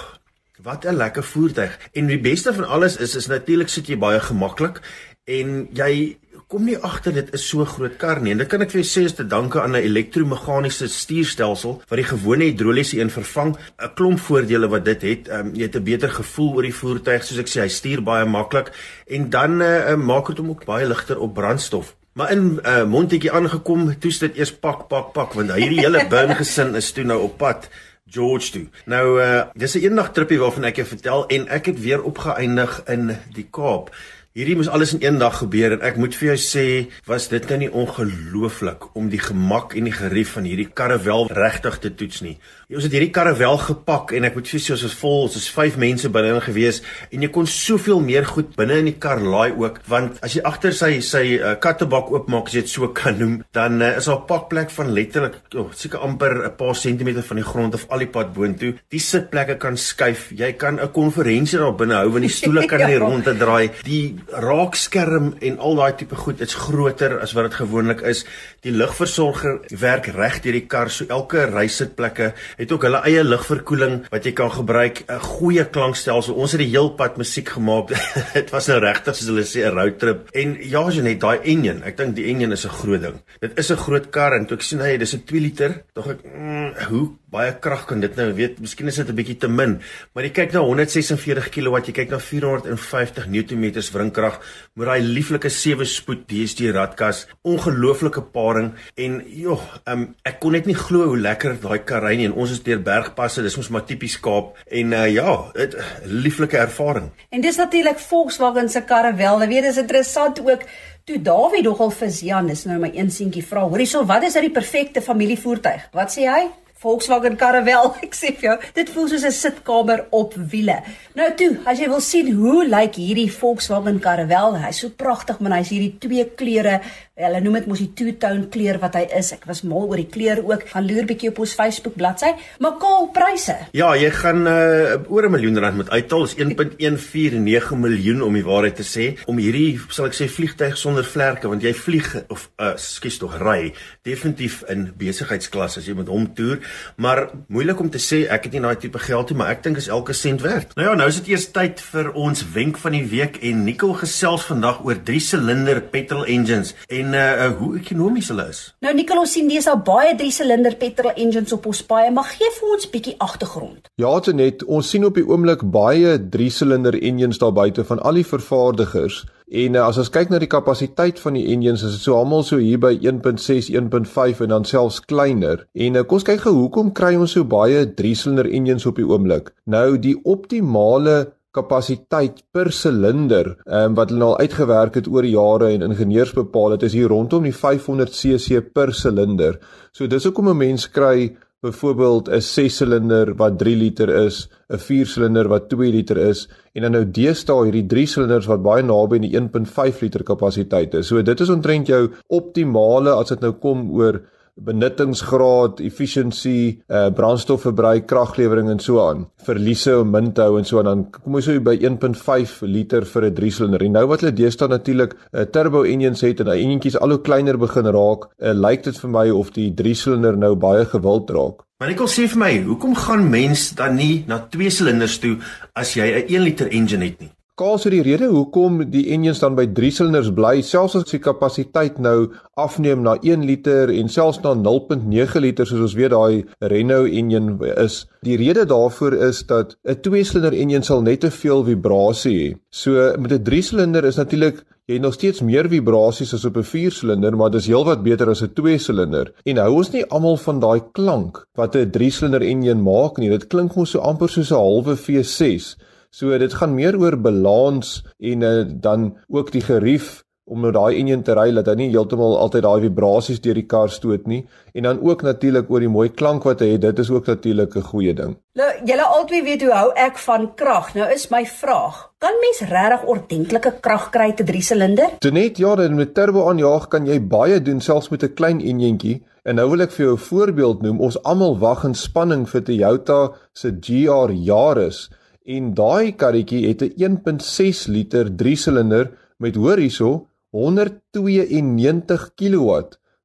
wat 0.66 0.86
'n 0.86 0.98
lekker 0.98 1.24
voertuig. 1.24 1.78
En 1.94 2.08
die 2.08 2.20
beste 2.20 2.54
van 2.54 2.68
alles 2.68 2.98
is 2.98 3.16
is 3.16 3.28
natuurlik 3.28 3.70
sit 3.70 3.88
jy 3.88 3.98
baie 3.98 4.20
gemaklik 4.20 4.82
en 5.24 5.68
jy 5.74 6.18
kom 6.48 6.66
nie 6.66 6.78
agter 6.78 7.14
dit 7.14 7.34
is 7.34 7.48
so 7.50 7.66
groot 7.66 7.98
kar 7.98 8.22
nie. 8.22 8.32
En 8.32 8.38
dit 8.38 8.48
kan 8.48 8.62
ek 8.62 8.72
vir 8.72 8.82
jou 8.82 8.90
sê 8.90 9.06
is 9.06 9.16
te 9.18 9.26
danke 9.28 9.62
aan 9.62 9.76
'n 9.76 9.86
elektromeganiese 9.90 10.88
stuurstelsel 10.88 11.82
wat 11.90 11.98
die 11.98 12.10
gewone 12.10 12.44
hidroliese 12.44 13.00
een 13.00 13.10
vervang. 13.10 13.56
'n 13.56 13.94
Klomp 13.96 14.20
voordele 14.20 14.68
wat 14.68 14.86
dit 14.86 15.02
het. 15.02 15.30
Um, 15.30 15.56
jy 15.56 15.64
het 15.64 15.76
'n 15.76 15.84
beter 15.84 16.10
gevoel 16.10 16.54
oor 16.56 16.62
die 16.62 16.74
voertuig, 16.74 17.24
soos 17.24 17.40
ek 17.40 17.48
sê, 17.48 17.62
hy 17.62 17.68
stuur 17.68 18.04
baie 18.04 18.26
maklik 18.26 18.72
en 19.08 19.30
dan 19.30 19.62
uh, 19.62 19.96
maak 19.96 20.28
dit 20.28 20.38
hom 20.38 20.50
ook 20.50 20.66
baie 20.66 20.88
ligter 20.88 21.20
op 21.20 21.34
brandstof. 21.34 21.96
Maar 22.14 22.32
in 22.32 22.60
uh, 22.64 22.86
Montetjie 22.86 23.32
aangekom, 23.32 24.00
toets 24.00 24.20
dit 24.20 24.38
eers 24.38 24.54
pak 24.54 24.88
pak 24.88 25.14
pak 25.14 25.34
want 25.34 25.52
hierdie 25.52 25.80
hele 25.80 26.08
burn 26.10 26.36
gesin 26.42 26.76
is 26.76 26.92
toe 26.92 27.04
nou 27.04 27.22
op 27.22 27.38
pad 27.38 27.70
George 28.10 28.52
toe. 28.52 28.68
Nou 28.86 29.22
uh 29.22 29.44
dis 29.54 29.76
'n 29.76 29.82
eendag 29.82 30.12
trippie 30.12 30.40
waarvan 30.40 30.64
ek 30.64 30.76
jou 30.76 30.88
vertel 30.88 31.28
en 31.28 31.48
ek 31.48 31.66
het 31.66 31.80
weer 31.80 32.04
opgeëindig 32.04 32.82
in 32.86 33.18
die 33.34 33.48
Kaap. 33.50 33.90
Hierdie 34.36 34.56
moes 34.56 34.68
alles 34.68 34.94
in 34.94 35.00
een 35.00 35.18
dag 35.18 35.38
gebeur 35.38 35.72
en 35.72 35.82
ek 35.82 35.96
moet 35.96 36.16
vir 36.16 36.28
jou 36.28 36.38
sê, 36.38 36.66
was 37.08 37.28
dit 37.32 37.46
nou 37.50 37.58
nie 37.58 37.72
ongelooflik 37.72 38.96
om 38.96 39.10
die 39.10 39.20
gemak 39.20 39.74
en 39.80 39.88
die 39.88 39.96
gerief 39.96 40.34
van 40.36 40.44
hierdie 40.44 40.68
karrevel 40.68 41.30
regtig 41.32 41.78
te 41.80 41.96
toets 41.96 42.22
nie. 42.22 42.38
Ons 42.66 42.88
het 42.88 42.96
hierdie 42.96 43.12
karrevel 43.14 43.60
gepak 43.62 44.10
en 44.18 44.26
ek 44.26 44.40
moet 44.40 44.48
sê 44.50 44.58
ons 44.74 44.84
was 44.88 44.94
vol, 44.98 45.20
ons 45.28 45.36
is 45.38 45.46
5 45.54 45.76
mense 45.78 46.10
binne 46.10 46.32
in 46.34 46.42
gewees 46.42 46.80
en 47.14 47.22
jy 47.22 47.28
kon 47.30 47.46
soveel 47.46 48.00
meer 48.02 48.26
goed 48.26 48.56
binne 48.58 48.80
in 48.82 48.88
die 48.90 48.96
kar 48.98 49.20
laai 49.22 49.54
ook 49.54 49.76
want 49.92 50.18
as 50.26 50.34
jy 50.34 50.42
agter 50.50 50.74
sy 50.74 50.96
sy 51.06 51.22
uh, 51.36 51.52
kattebak 51.62 52.10
oopmaak 52.10 52.50
as 52.50 52.56
jy 52.58 52.64
dit 52.66 52.74
so 52.74 52.90
kan 52.98 53.20
noem, 53.22 53.36
dan 53.54 53.78
uh, 53.86 53.92
is 54.00 54.10
daar 54.10 54.18
'n 54.18 54.26
pakplek 54.32 54.74
van 54.74 54.90
letterlik 54.98 55.36
oh, 55.62 55.68
seker 55.78 56.02
amper 56.02 56.34
'n 56.42 56.56
paar 56.58 56.74
sentimeter 56.74 57.22
van 57.22 57.38
die 57.38 57.46
grond 57.46 57.78
of 57.78 57.86
al 57.90 58.02
die 58.02 58.10
pad 58.10 58.34
boontoe. 58.34 58.74
Die 58.90 59.00
sitplekke 59.00 59.60
kan 59.62 59.78
skuif. 59.78 60.32
Jy 60.34 60.54
kan 60.58 60.82
'n 60.82 60.92
konferensie 60.92 61.60
daar 61.60 61.78
binne 61.78 62.02
hou 62.02 62.10
want 62.18 62.26
die 62.26 62.34
stoele 62.34 62.66
kan 62.66 62.82
nie 62.90 62.98
ja. 62.98 63.06
rond 63.06 63.24
te 63.24 63.38
draai. 63.38 63.70
Die 63.86 64.18
raakskerm 64.34 65.36
en 65.40 65.60
al 65.60 65.76
daai 65.76 65.94
tipe 66.02 66.16
goed 66.16 66.42
is 66.42 66.58
groter 66.58 67.20
as 67.22 67.34
wat 67.38 67.52
dit 67.52 67.62
gewoonlik 67.62 68.02
is. 68.02 68.26
Die 68.66 68.74
lugversorger 68.74 69.62
werk 69.70 70.10
reg 70.18 70.42
deur 70.42 70.58
die 70.58 70.66
kar, 70.66 70.90
so 70.90 71.06
elke 71.06 71.46
reisitplekke 71.46 72.34
het 72.58 72.72
ook 72.72 72.88
hulle 72.88 73.02
eie 73.08 73.24
lugverkoeling 73.24 74.06
wat 74.12 74.26
jy 74.26 74.34
kan 74.38 74.52
gebruik. 74.52 75.04
'n 75.08 75.20
Goeie 75.20 75.66
klankstelsel. 75.66 76.36
Ons 76.36 76.52
het 76.52 76.62
die 76.62 76.70
heel 76.70 76.90
pad 76.90 77.18
musiek 77.18 77.50
gemaak. 77.50 77.92
dit 78.40 78.50
was 78.50 78.68
nou 78.68 78.80
regtig 78.80 79.16
soos 79.16 79.28
hulle 79.28 79.46
sê 79.46 79.66
'n 79.66 79.76
roadtrip. 79.76 80.30
En 80.34 80.58
ja, 80.60 80.82
jy 80.90 81.02
net 81.02 81.20
daai 81.20 81.40
enjin. 81.44 81.84
Ek 81.84 81.98
dink 81.98 82.16
die 82.16 82.30
enjin 82.32 82.52
is 82.52 82.66
'n 82.66 82.78
groot 82.80 83.02
ding. 83.02 83.20
Dit 83.42 83.60
is 83.60 83.72
'n 83.72 83.78
groot 83.78 84.10
kar 84.10 84.34
en 84.34 84.46
toe 84.46 84.58
ek 84.58 84.64
sien 84.64 84.80
hy 84.80 84.98
dis 84.98 85.14
'n 85.14 85.24
2 85.26 85.40
liter, 85.42 85.84
dog 85.94 86.08
ek, 86.08 86.24
mm, 86.24 86.74
hoe 86.90 87.10
baie 87.36 87.52
krag 87.60 87.84
kan 87.90 88.04
dit 88.04 88.16
nou 88.20 88.30
weet 88.38 88.60
miskien 88.64 88.88
is 88.88 89.00
dit 89.02 89.10
'n 89.10 89.18
bietjie 89.18 89.38
te 89.40 89.48
min 89.48 89.80
maar 90.14 90.24
jy 90.24 90.32
kyk 90.40 90.54
na 90.54 90.62
146 90.64 91.50
kW 91.56 91.76
jy 91.88 91.96
kyk 92.00 92.12
na 92.12 92.20
450 92.20 93.28
Nm 93.28 93.66
wringkrag 93.96 94.40
met 94.76 94.88
daai 94.88 95.02
lieflike 95.02 95.50
7 95.50 95.86
spoed 95.86 96.28
DSG 96.30 96.72
radkas 96.72 97.26
ongelooflike 97.44 98.22
paring 98.36 98.72
en 98.96 99.22
joh 99.28 99.62
um, 99.88 100.16
ek 100.24 100.40
kon 100.40 100.56
net 100.56 100.66
nie 100.66 100.78
glo 100.78 101.10
hoe 101.12 101.20
lekker 101.20 101.58
daai 101.62 101.80
kar 101.84 102.04
ry 102.04 102.16
nie 102.16 102.30
is 102.52 102.64
deur 102.64 102.82
bergpasse 102.82 103.42
dis 103.42 103.58
mos 103.58 103.70
maar 103.70 103.86
tipies 103.86 104.20
Kaap 104.20 104.58
en 104.68 104.94
uh, 104.94 105.06
ja 105.14 105.38
dit 105.54 105.78
lieflike 106.06 106.58
ervaring 106.58 107.12
en 107.30 107.42
dis 107.42 107.58
natuurlik 107.58 108.00
Volkswagen 108.00 108.70
se 108.70 108.82
karre 108.82 109.14
wel 109.16 109.42
jy 109.42 109.48
weet 109.48 109.70
dis 109.70 109.82
interessant 109.86 110.40
ook 110.40 110.68
Toe 111.06 111.20
Dawie 111.22 111.62
nogal 111.62 111.92
vir 111.94 112.10
Jan 112.10 112.48
is 112.50 112.64
nou 112.66 112.80
my 112.82 112.90
een 112.96 113.12
seentjie 113.14 113.44
vra, 113.46 113.62
hoorie 113.70 113.86
so, 113.86 114.02
wat 114.10 114.24
is 114.26 114.34
uit 114.40 114.48
die 114.48 114.56
perfekte 114.56 115.04
familievoertuig? 115.06 115.84
Wat 115.94 116.10
sê 116.10 116.26
hy? 116.26 116.48
Volkswagen 116.86 117.38
Caravelle. 117.38 117.94
Ek 118.06 118.18
sê 118.18 118.32
vir 118.36 118.50
jou, 118.50 118.56
dit 118.76 118.90
voel 118.94 119.08
soos 119.12 119.26
'n 119.26 119.34
sitkamer 119.34 120.06
op 120.12 120.34
wiele. 120.52 120.76
Nou 121.18 121.30
toe, 121.38 121.52
as 121.66 121.80
jy 121.80 121.88
wil 121.90 122.02
sien 122.04 122.34
hoe 122.36 122.66
lyk 122.68 123.00
hierdie 123.00 123.30
Volkswagen 123.32 124.02
Caravelle, 124.02 124.60
hy's 124.66 124.82
so 124.84 124.90
pragtig, 124.90 125.40
man, 125.40 125.56
hy's 125.58 125.72
hierdie 125.74 125.96
twee 126.02 126.26
kleure 126.38 126.82
Hulle 127.16 127.40
noem 127.40 127.54
dit 127.56 127.68
mos 127.72 127.80
die 127.80 127.94
two-tone 127.96 128.50
kleur 128.52 128.76
wat 128.82 128.98
hy 129.00 129.06
is. 129.16 129.30
Ek 129.32 129.46
was 129.48 129.62
mal 129.64 129.86
oor 129.88 130.02
die 130.02 130.10
kleur 130.12 130.42
ook. 130.44 130.66
Gaan 130.74 130.84
loer 130.84 131.06
bietjie 131.08 131.30
op 131.32 131.38
ons 131.46 131.54
Facebook 131.56 131.94
bladsy. 131.96 132.34
Maar 132.60 132.74
kaal 132.82 133.06
pryse. 133.16 133.54
Ja, 133.72 133.94
jy 133.96 134.10
gaan 134.12 134.42
uh, 134.44 134.98
oor 135.08 135.24
'n 135.24 135.32
miljoen 135.32 135.62
rand 135.64 135.80
moet 135.80 135.94
uithaal. 135.96 136.26
Is 136.28 136.36
1.149 136.36 137.72
miljoen 137.80 138.20
om 138.20 138.36
die 138.36 138.44
waarheid 138.44 138.76
te 138.76 138.84
sê 138.84 139.06
om 139.32 139.40
hierdie 139.40 139.80
sal 139.88 140.10
ek 140.10 140.18
sê 140.18 140.28
vliegtyg 140.28 140.76
sonder 140.76 141.08
vlerke 141.08 141.48
want 141.48 141.64
jy 141.64 141.72
vlieg 141.72 142.10
of 142.28 142.50
uh, 142.60 142.74
skuis 142.76 143.22
tog 143.24 143.40
ry 143.40 143.72
definitief 144.04 144.66
in 144.68 144.92
besigheidsklas 145.00 145.80
as 145.80 145.88
jy 145.88 145.96
met 145.96 146.12
hom 146.12 146.28
toer, 146.36 146.60
maar 147.00 147.30
moeilik 147.48 147.80
om 147.80 147.90
te 147.90 148.02
sê 148.02 148.26
ek 148.28 148.50
het 148.50 148.58
nie 148.58 148.62
daai 148.62 148.76
tipe 148.76 149.00
geld 149.00 149.32
nie, 149.32 149.40
maar 149.40 149.56
ek 149.56 149.64
dink 149.64 149.80
is 149.80 149.88
elke 149.88 150.14
sent 150.14 150.44
werd. 150.44 150.76
Nou 150.76 150.90
ja, 150.90 151.00
nou 151.00 151.08
is 151.08 151.22
dit 151.24 151.32
eers 151.32 151.48
tyd 151.56 151.80
vir 151.94 152.12
ons 152.12 152.44
wenk 152.52 152.78
van 152.84 152.92
die 153.00 153.06
week 153.08 153.40
en 153.40 153.64
Nicole 153.64 154.02
gesels 154.04 154.44
vandag 154.52 154.84
oor 154.84 155.00
3 155.00 155.24
silinder 155.24 155.80
petrol 155.96 156.28
engines 156.28 156.76
en 156.92 157.05
en 157.14 157.52
uh, 157.52 157.58
hoe 157.60 157.76
ekonomies 157.80 158.30
hulle 158.32 158.48
is. 158.52 158.62
Nou 158.86 158.94
Nicolo 158.96 159.26
sien 159.30 159.50
dis 159.52 159.68
al 159.70 159.82
baie 159.86 160.16
3-silinder 160.18 160.78
petrol 160.82 161.14
engines 161.14 161.54
op 161.56 161.68
ons 161.70 161.84
paaie, 161.88 162.12
maar 162.14 162.28
gee 162.32 162.50
vir 162.58 162.74
ons 162.76 162.90
bietjie 162.92 163.16
agtergrond. 163.24 163.92
Ja, 164.02 164.14
Tenet, 164.24 164.66
ons 164.66 164.90
sien 164.90 165.06
op 165.08 165.18
die 165.20 165.26
oomblik 165.28 165.66
baie 165.74 166.18
3-silinder 166.36 166.98
engines 167.02 167.42
daar 167.42 167.56
buite 167.56 167.86
van 167.88 168.02
al 168.02 168.22
die 168.22 168.28
vervaardigers. 168.28 169.24
En 169.46 169.78
uh, 169.78 169.86
as 169.86 170.00
ons 170.02 170.10
kyk 170.10 170.32
na 170.34 170.40
die 170.42 170.50
kapasiteit 170.50 171.22
van 171.22 171.38
die 171.38 171.46
engines, 171.54 171.84
is 171.86 172.00
dit 172.00 172.08
so 172.08 172.18
almal 172.18 172.46
so 172.48 172.58
hier 172.62 172.82
by 172.82 172.96
1.6, 172.98 173.70
1.5 173.70 174.42
en 174.46 174.54
dan 174.56 174.66
selfs 174.66 175.04
kleiner. 175.06 175.68
En 175.78 176.00
uh, 176.00 176.06
kom 176.06 176.18
ons 176.20 176.28
kyk 176.28 176.46
gou 176.48 176.56
hoekom 176.64 176.94
kry 176.98 177.14
ons 177.20 177.36
so 177.38 177.46
baie 177.46 177.86
3-silinder 178.00 178.50
engines 178.50 178.88
op 178.90 178.98
die 179.02 179.08
oomblik? 179.08 179.54
Nou 179.70 180.00
die 180.02 180.18
optimale 180.26 181.36
kapasiteit 181.56 182.44
per 182.52 182.72
silinder 182.76 183.54
um, 183.66 183.96
wat 183.96 184.12
hulle 184.12 184.28
al 184.32 184.44
uitgewerk 184.44 185.00
het 185.00 185.08
oor 185.08 185.26
jare 185.28 185.72
en 185.74 185.88
ingenieurs 185.90 186.36
bepaal 186.36 186.76
het 186.76 186.86
is 186.88 186.98
hier 186.98 187.12
rondom 187.14 187.48
die 187.48 187.56
500 187.56 188.12
cc 188.12 188.62
per 188.76 188.94
silinder. 188.94 189.60
So 189.96 190.08
dis 190.08 190.28
hoekom 190.28 190.50
'n 190.52 190.58
mens 190.58 190.90
kry 190.92 191.36
byvoorbeeld 191.66 192.30
'n 192.30 192.42
6 192.42 192.76
silinder 192.78 193.34
wat 193.36 193.58
3 193.58 193.76
liter 193.76 194.10
is, 194.10 194.50
'n 194.70 194.78
4 194.78 195.06
silinder 195.06 195.48
wat 195.48 195.70
2 195.70 195.92
liter 195.92 196.18
is 196.18 196.48
en 196.74 196.82
dan 196.82 196.92
nou 196.92 197.06
deesdae 197.06 197.64
hierdie 197.66 197.88
3 197.88 198.06
silinders 198.06 198.48
wat 198.48 198.62
baie 198.62 198.84
naby 198.84 199.16
aan 199.16 199.28
die 199.28 199.38
1.5 199.38 200.02
liter 200.02 200.24
kapasiteit 200.24 200.94
is. 200.94 201.08
So 201.08 201.22
dit 201.22 201.40
is 201.40 201.50
omtrent 201.50 201.88
jou 201.88 202.12
optimale 202.28 203.12
as 203.12 203.30
dit 203.30 203.42
nou 203.42 203.54
kom 203.54 203.92
oor 203.92 204.22
benuttingsgraad, 204.56 205.80
efficiency, 205.84 206.80
uh 206.88 207.10
brandstofverbruik, 207.16 208.06
kraglewering 208.08 208.70
en 208.70 208.80
so 208.80 209.02
aan. 209.04 209.26
Verliese 209.44 210.00
om 210.00 210.12
min 210.12 210.32
te 210.34 210.42
hou 210.42 210.58
en 210.58 210.66
so 210.66 210.80
aan. 210.80 210.86
Dan 210.86 211.04
kom 211.12 211.36
ons 211.36 211.46
so 211.46 211.60
by 211.60 211.76
1.5 211.82 212.62
liter 212.62 213.06
vir 213.06 213.26
'n 213.26 213.36
3 213.36 213.52
silinder. 213.52 213.90
Nou 213.90 214.08
wat 214.08 214.22
hulle 214.22 214.34
deesdae 214.34 214.68
natuurlik 214.68 215.14
'n 215.14 215.38
uh, 215.40 215.46
turbo 215.46 215.84
engines 215.84 216.22
het 216.22 216.40
en 216.40 216.46
daai 216.46 216.64
enjintjies 216.64 217.00
al 217.00 217.10
hoe 217.10 217.22
kleiner 217.22 217.58
begin 217.58 217.86
raak, 217.86 218.30
uh, 218.40 218.54
lyk 218.54 218.84
dit 218.84 218.98
vir 218.98 219.10
my 219.10 219.30
of 219.30 219.52
die 219.52 219.74
3 219.74 219.94
silinder 219.94 220.38
nou 220.38 220.56
baie 220.56 220.86
gewild 220.86 221.30
raak. 221.30 221.66
Maar 221.80 221.90
ek 221.92 222.00
wil 222.00 222.08
sê 222.08 222.24
vir 222.32 222.40
my, 222.40 222.64
hoekom 222.64 222.96
gaan 222.96 223.30
mens 223.30 223.74
dan 223.76 223.96
nie 223.96 224.24
na 224.28 224.40
twee 224.48 224.70
silinders 224.70 225.20
toe 225.20 225.38
as 225.76 225.94
jy 225.94 226.08
'n 226.08 226.26
1 226.32 226.44
liter 226.44 226.68
engine 226.72 227.04
het 227.04 227.20
nie? 227.20 227.35
Kaal 227.56 227.78
sou 227.80 227.88
die 227.88 228.02
rede 228.04 228.28
hoekom 228.28 228.82
die 228.92 229.06
engines 229.16 229.38
dan 229.40 229.54
by 229.56 229.64
3 229.78 229.90
silinders 229.96 230.28
bly, 230.36 230.58
selfs 230.60 230.98
as 231.00 231.06
die 231.08 231.22
kapasiteit 231.24 232.02
nou 232.04 232.34
afneem 232.60 233.06
na 233.06 233.14
1 233.24 233.46
liter 233.48 233.94
en 233.94 234.12
selfs 234.12 234.42
na 234.44 234.52
0.9 234.60 235.40
liter 235.40 235.70
soos 235.70 235.86
ons 235.86 235.96
weet 235.96 236.12
daai 236.12 236.68
Renault 236.74 237.08
engine 237.08 237.56
is. 237.80 238.02
Die 238.28 238.36
rede 238.42 238.66
daarvoor 238.68 239.16
is 239.30 239.40
dat 239.48 239.78
'n 239.88 240.02
2 240.04 240.26
silinder 240.28 240.52
engine 240.52 240.84
sal 240.84 241.02
net 241.02 241.22
te 241.24 241.32
veel 241.32 241.64
vibrasie 241.64 242.36
hê. 242.42 242.60
So 242.72 243.16
met 243.18 243.32
'n 243.32 243.44
3 243.48 243.62
silinder 243.62 244.04
is 244.04 244.20
natuurlik 244.20 244.66
jy 244.92 245.00
nog 245.00 245.14
steeds 245.14 245.42
meer 245.42 245.70
vibrasies 245.70 246.34
as 246.34 246.46
op 246.46 246.58
'n 246.58 246.64
4 246.64 246.92
silinder, 246.92 247.38
maar 247.38 247.52
dis 247.52 247.68
heelwat 247.68 248.04
beter 248.04 248.30
as 248.30 248.44
'n 248.44 248.54
2 248.54 248.78
silinder. 248.78 249.32
En 249.46 249.58
hou 249.58 249.74
ons 249.78 249.92
nie 249.92 250.06
almal 250.10 250.38
van 250.38 250.60
daai 250.60 250.82
klank 250.92 251.46
wat 251.56 251.76
'n 251.76 251.90
3 251.90 252.12
silinder 252.12 252.42
engine 252.42 252.82
maak 252.82 253.18
nie. 253.18 253.30
Dit 253.30 253.48
klink 253.48 253.76
mos 253.76 253.92
so 253.92 254.00
amper 254.00 254.28
soos 254.30 254.52
'n 254.52 254.56
halwe 254.56 254.96
V6. 254.98 255.78
So 256.16 256.38
dit 256.40 256.54
gaan 256.56 256.78
meer 256.78 256.96
oor 256.96 257.18
balans 257.20 257.98
en 258.24 258.44
uh, 258.48 258.62
dan 258.68 259.18
ook 259.28 259.50
die 259.52 259.64
gerief 259.66 260.22
om 260.46 260.62
nou 260.62 260.70
daai 260.72 261.00
enjin 261.00 261.24
te 261.26 261.34
ry 261.36 261.50
dat 261.58 261.68
hy 261.68 261.74
nie 261.80 261.88
heeltemal 261.90 262.38
altyd 262.40 262.64
daai 262.64 262.86
vibrasies 262.86 263.42
deur 263.44 263.58
die 263.58 263.66
kar 263.68 263.90
stoot 263.92 264.30
nie 264.30 264.44
en 264.78 264.86
dan 264.88 265.02
ook 265.04 265.26
natuurlik 265.26 265.72
oor 265.74 265.84
die 265.84 265.92
mooi 265.92 266.06
klank 266.14 266.46
wat 266.48 266.62
hy 266.64 266.70
het 266.76 266.86
dit 266.86 267.02
is 267.04 267.10
ook 267.12 267.28
natuurlik 267.34 267.76
'n 267.76 267.88
goeie 267.90 268.14
ding. 268.14 268.38
Nou 268.56 268.70
julle 268.92 269.08
albei 269.18 269.42
weet 269.44 269.66
hoe 269.66 269.74
hou 269.74 269.90
ek 270.06 270.22
van 270.28 270.48
krag. 270.56 270.94
Nou 270.96 271.10
is 271.12 271.28
my 271.32 271.44
vraag, 271.46 271.98
kan 272.20 272.40
mens 272.46 272.62
regtig 272.72 273.04
ordentlike 273.04 273.74
krag 273.82 274.10
kry 274.12 274.32
te 274.32 274.44
3 274.44 274.62
silinder? 274.62 275.10
Net 275.32 275.58
ja, 275.58 275.76
met 275.76 276.14
turbo 276.14 276.48
aanjaag 276.48 276.88
kan 276.88 277.06
jy 277.06 277.20
baie 277.20 277.62
doen 277.62 277.82
selfs 277.82 278.10
met 278.10 278.24
'n 278.24 278.34
klein 278.34 278.62
enjintjie. 278.62 279.24
En 279.44 279.56
nou 279.56 279.70
wil 279.70 279.82
ek 279.82 279.92
vir 279.92 280.06
jou 280.06 280.16
'n 280.16 280.28
voorbeeld 280.30 280.82
noem. 280.82 281.02
Ons 281.02 281.24
almal 281.24 281.60
wag 281.60 281.84
in 281.84 281.94
spanning 281.94 282.50
vir 282.50 282.64
Toyota 282.64 283.32
se 283.54 283.78
GR 283.82 284.32
Yaris. 284.32 285.10
En 285.46 285.74
daai 285.78 286.16
karretjie 286.18 286.68
het 286.68 286.82
'n 286.82 286.94
1.6 286.98 287.86
liter 287.88 288.26
3-silinder 288.30 289.12
met 289.38 289.56
hoor 289.56 289.78
hierso 289.78 290.28
192 290.50 292.32
kW. 292.36 292.70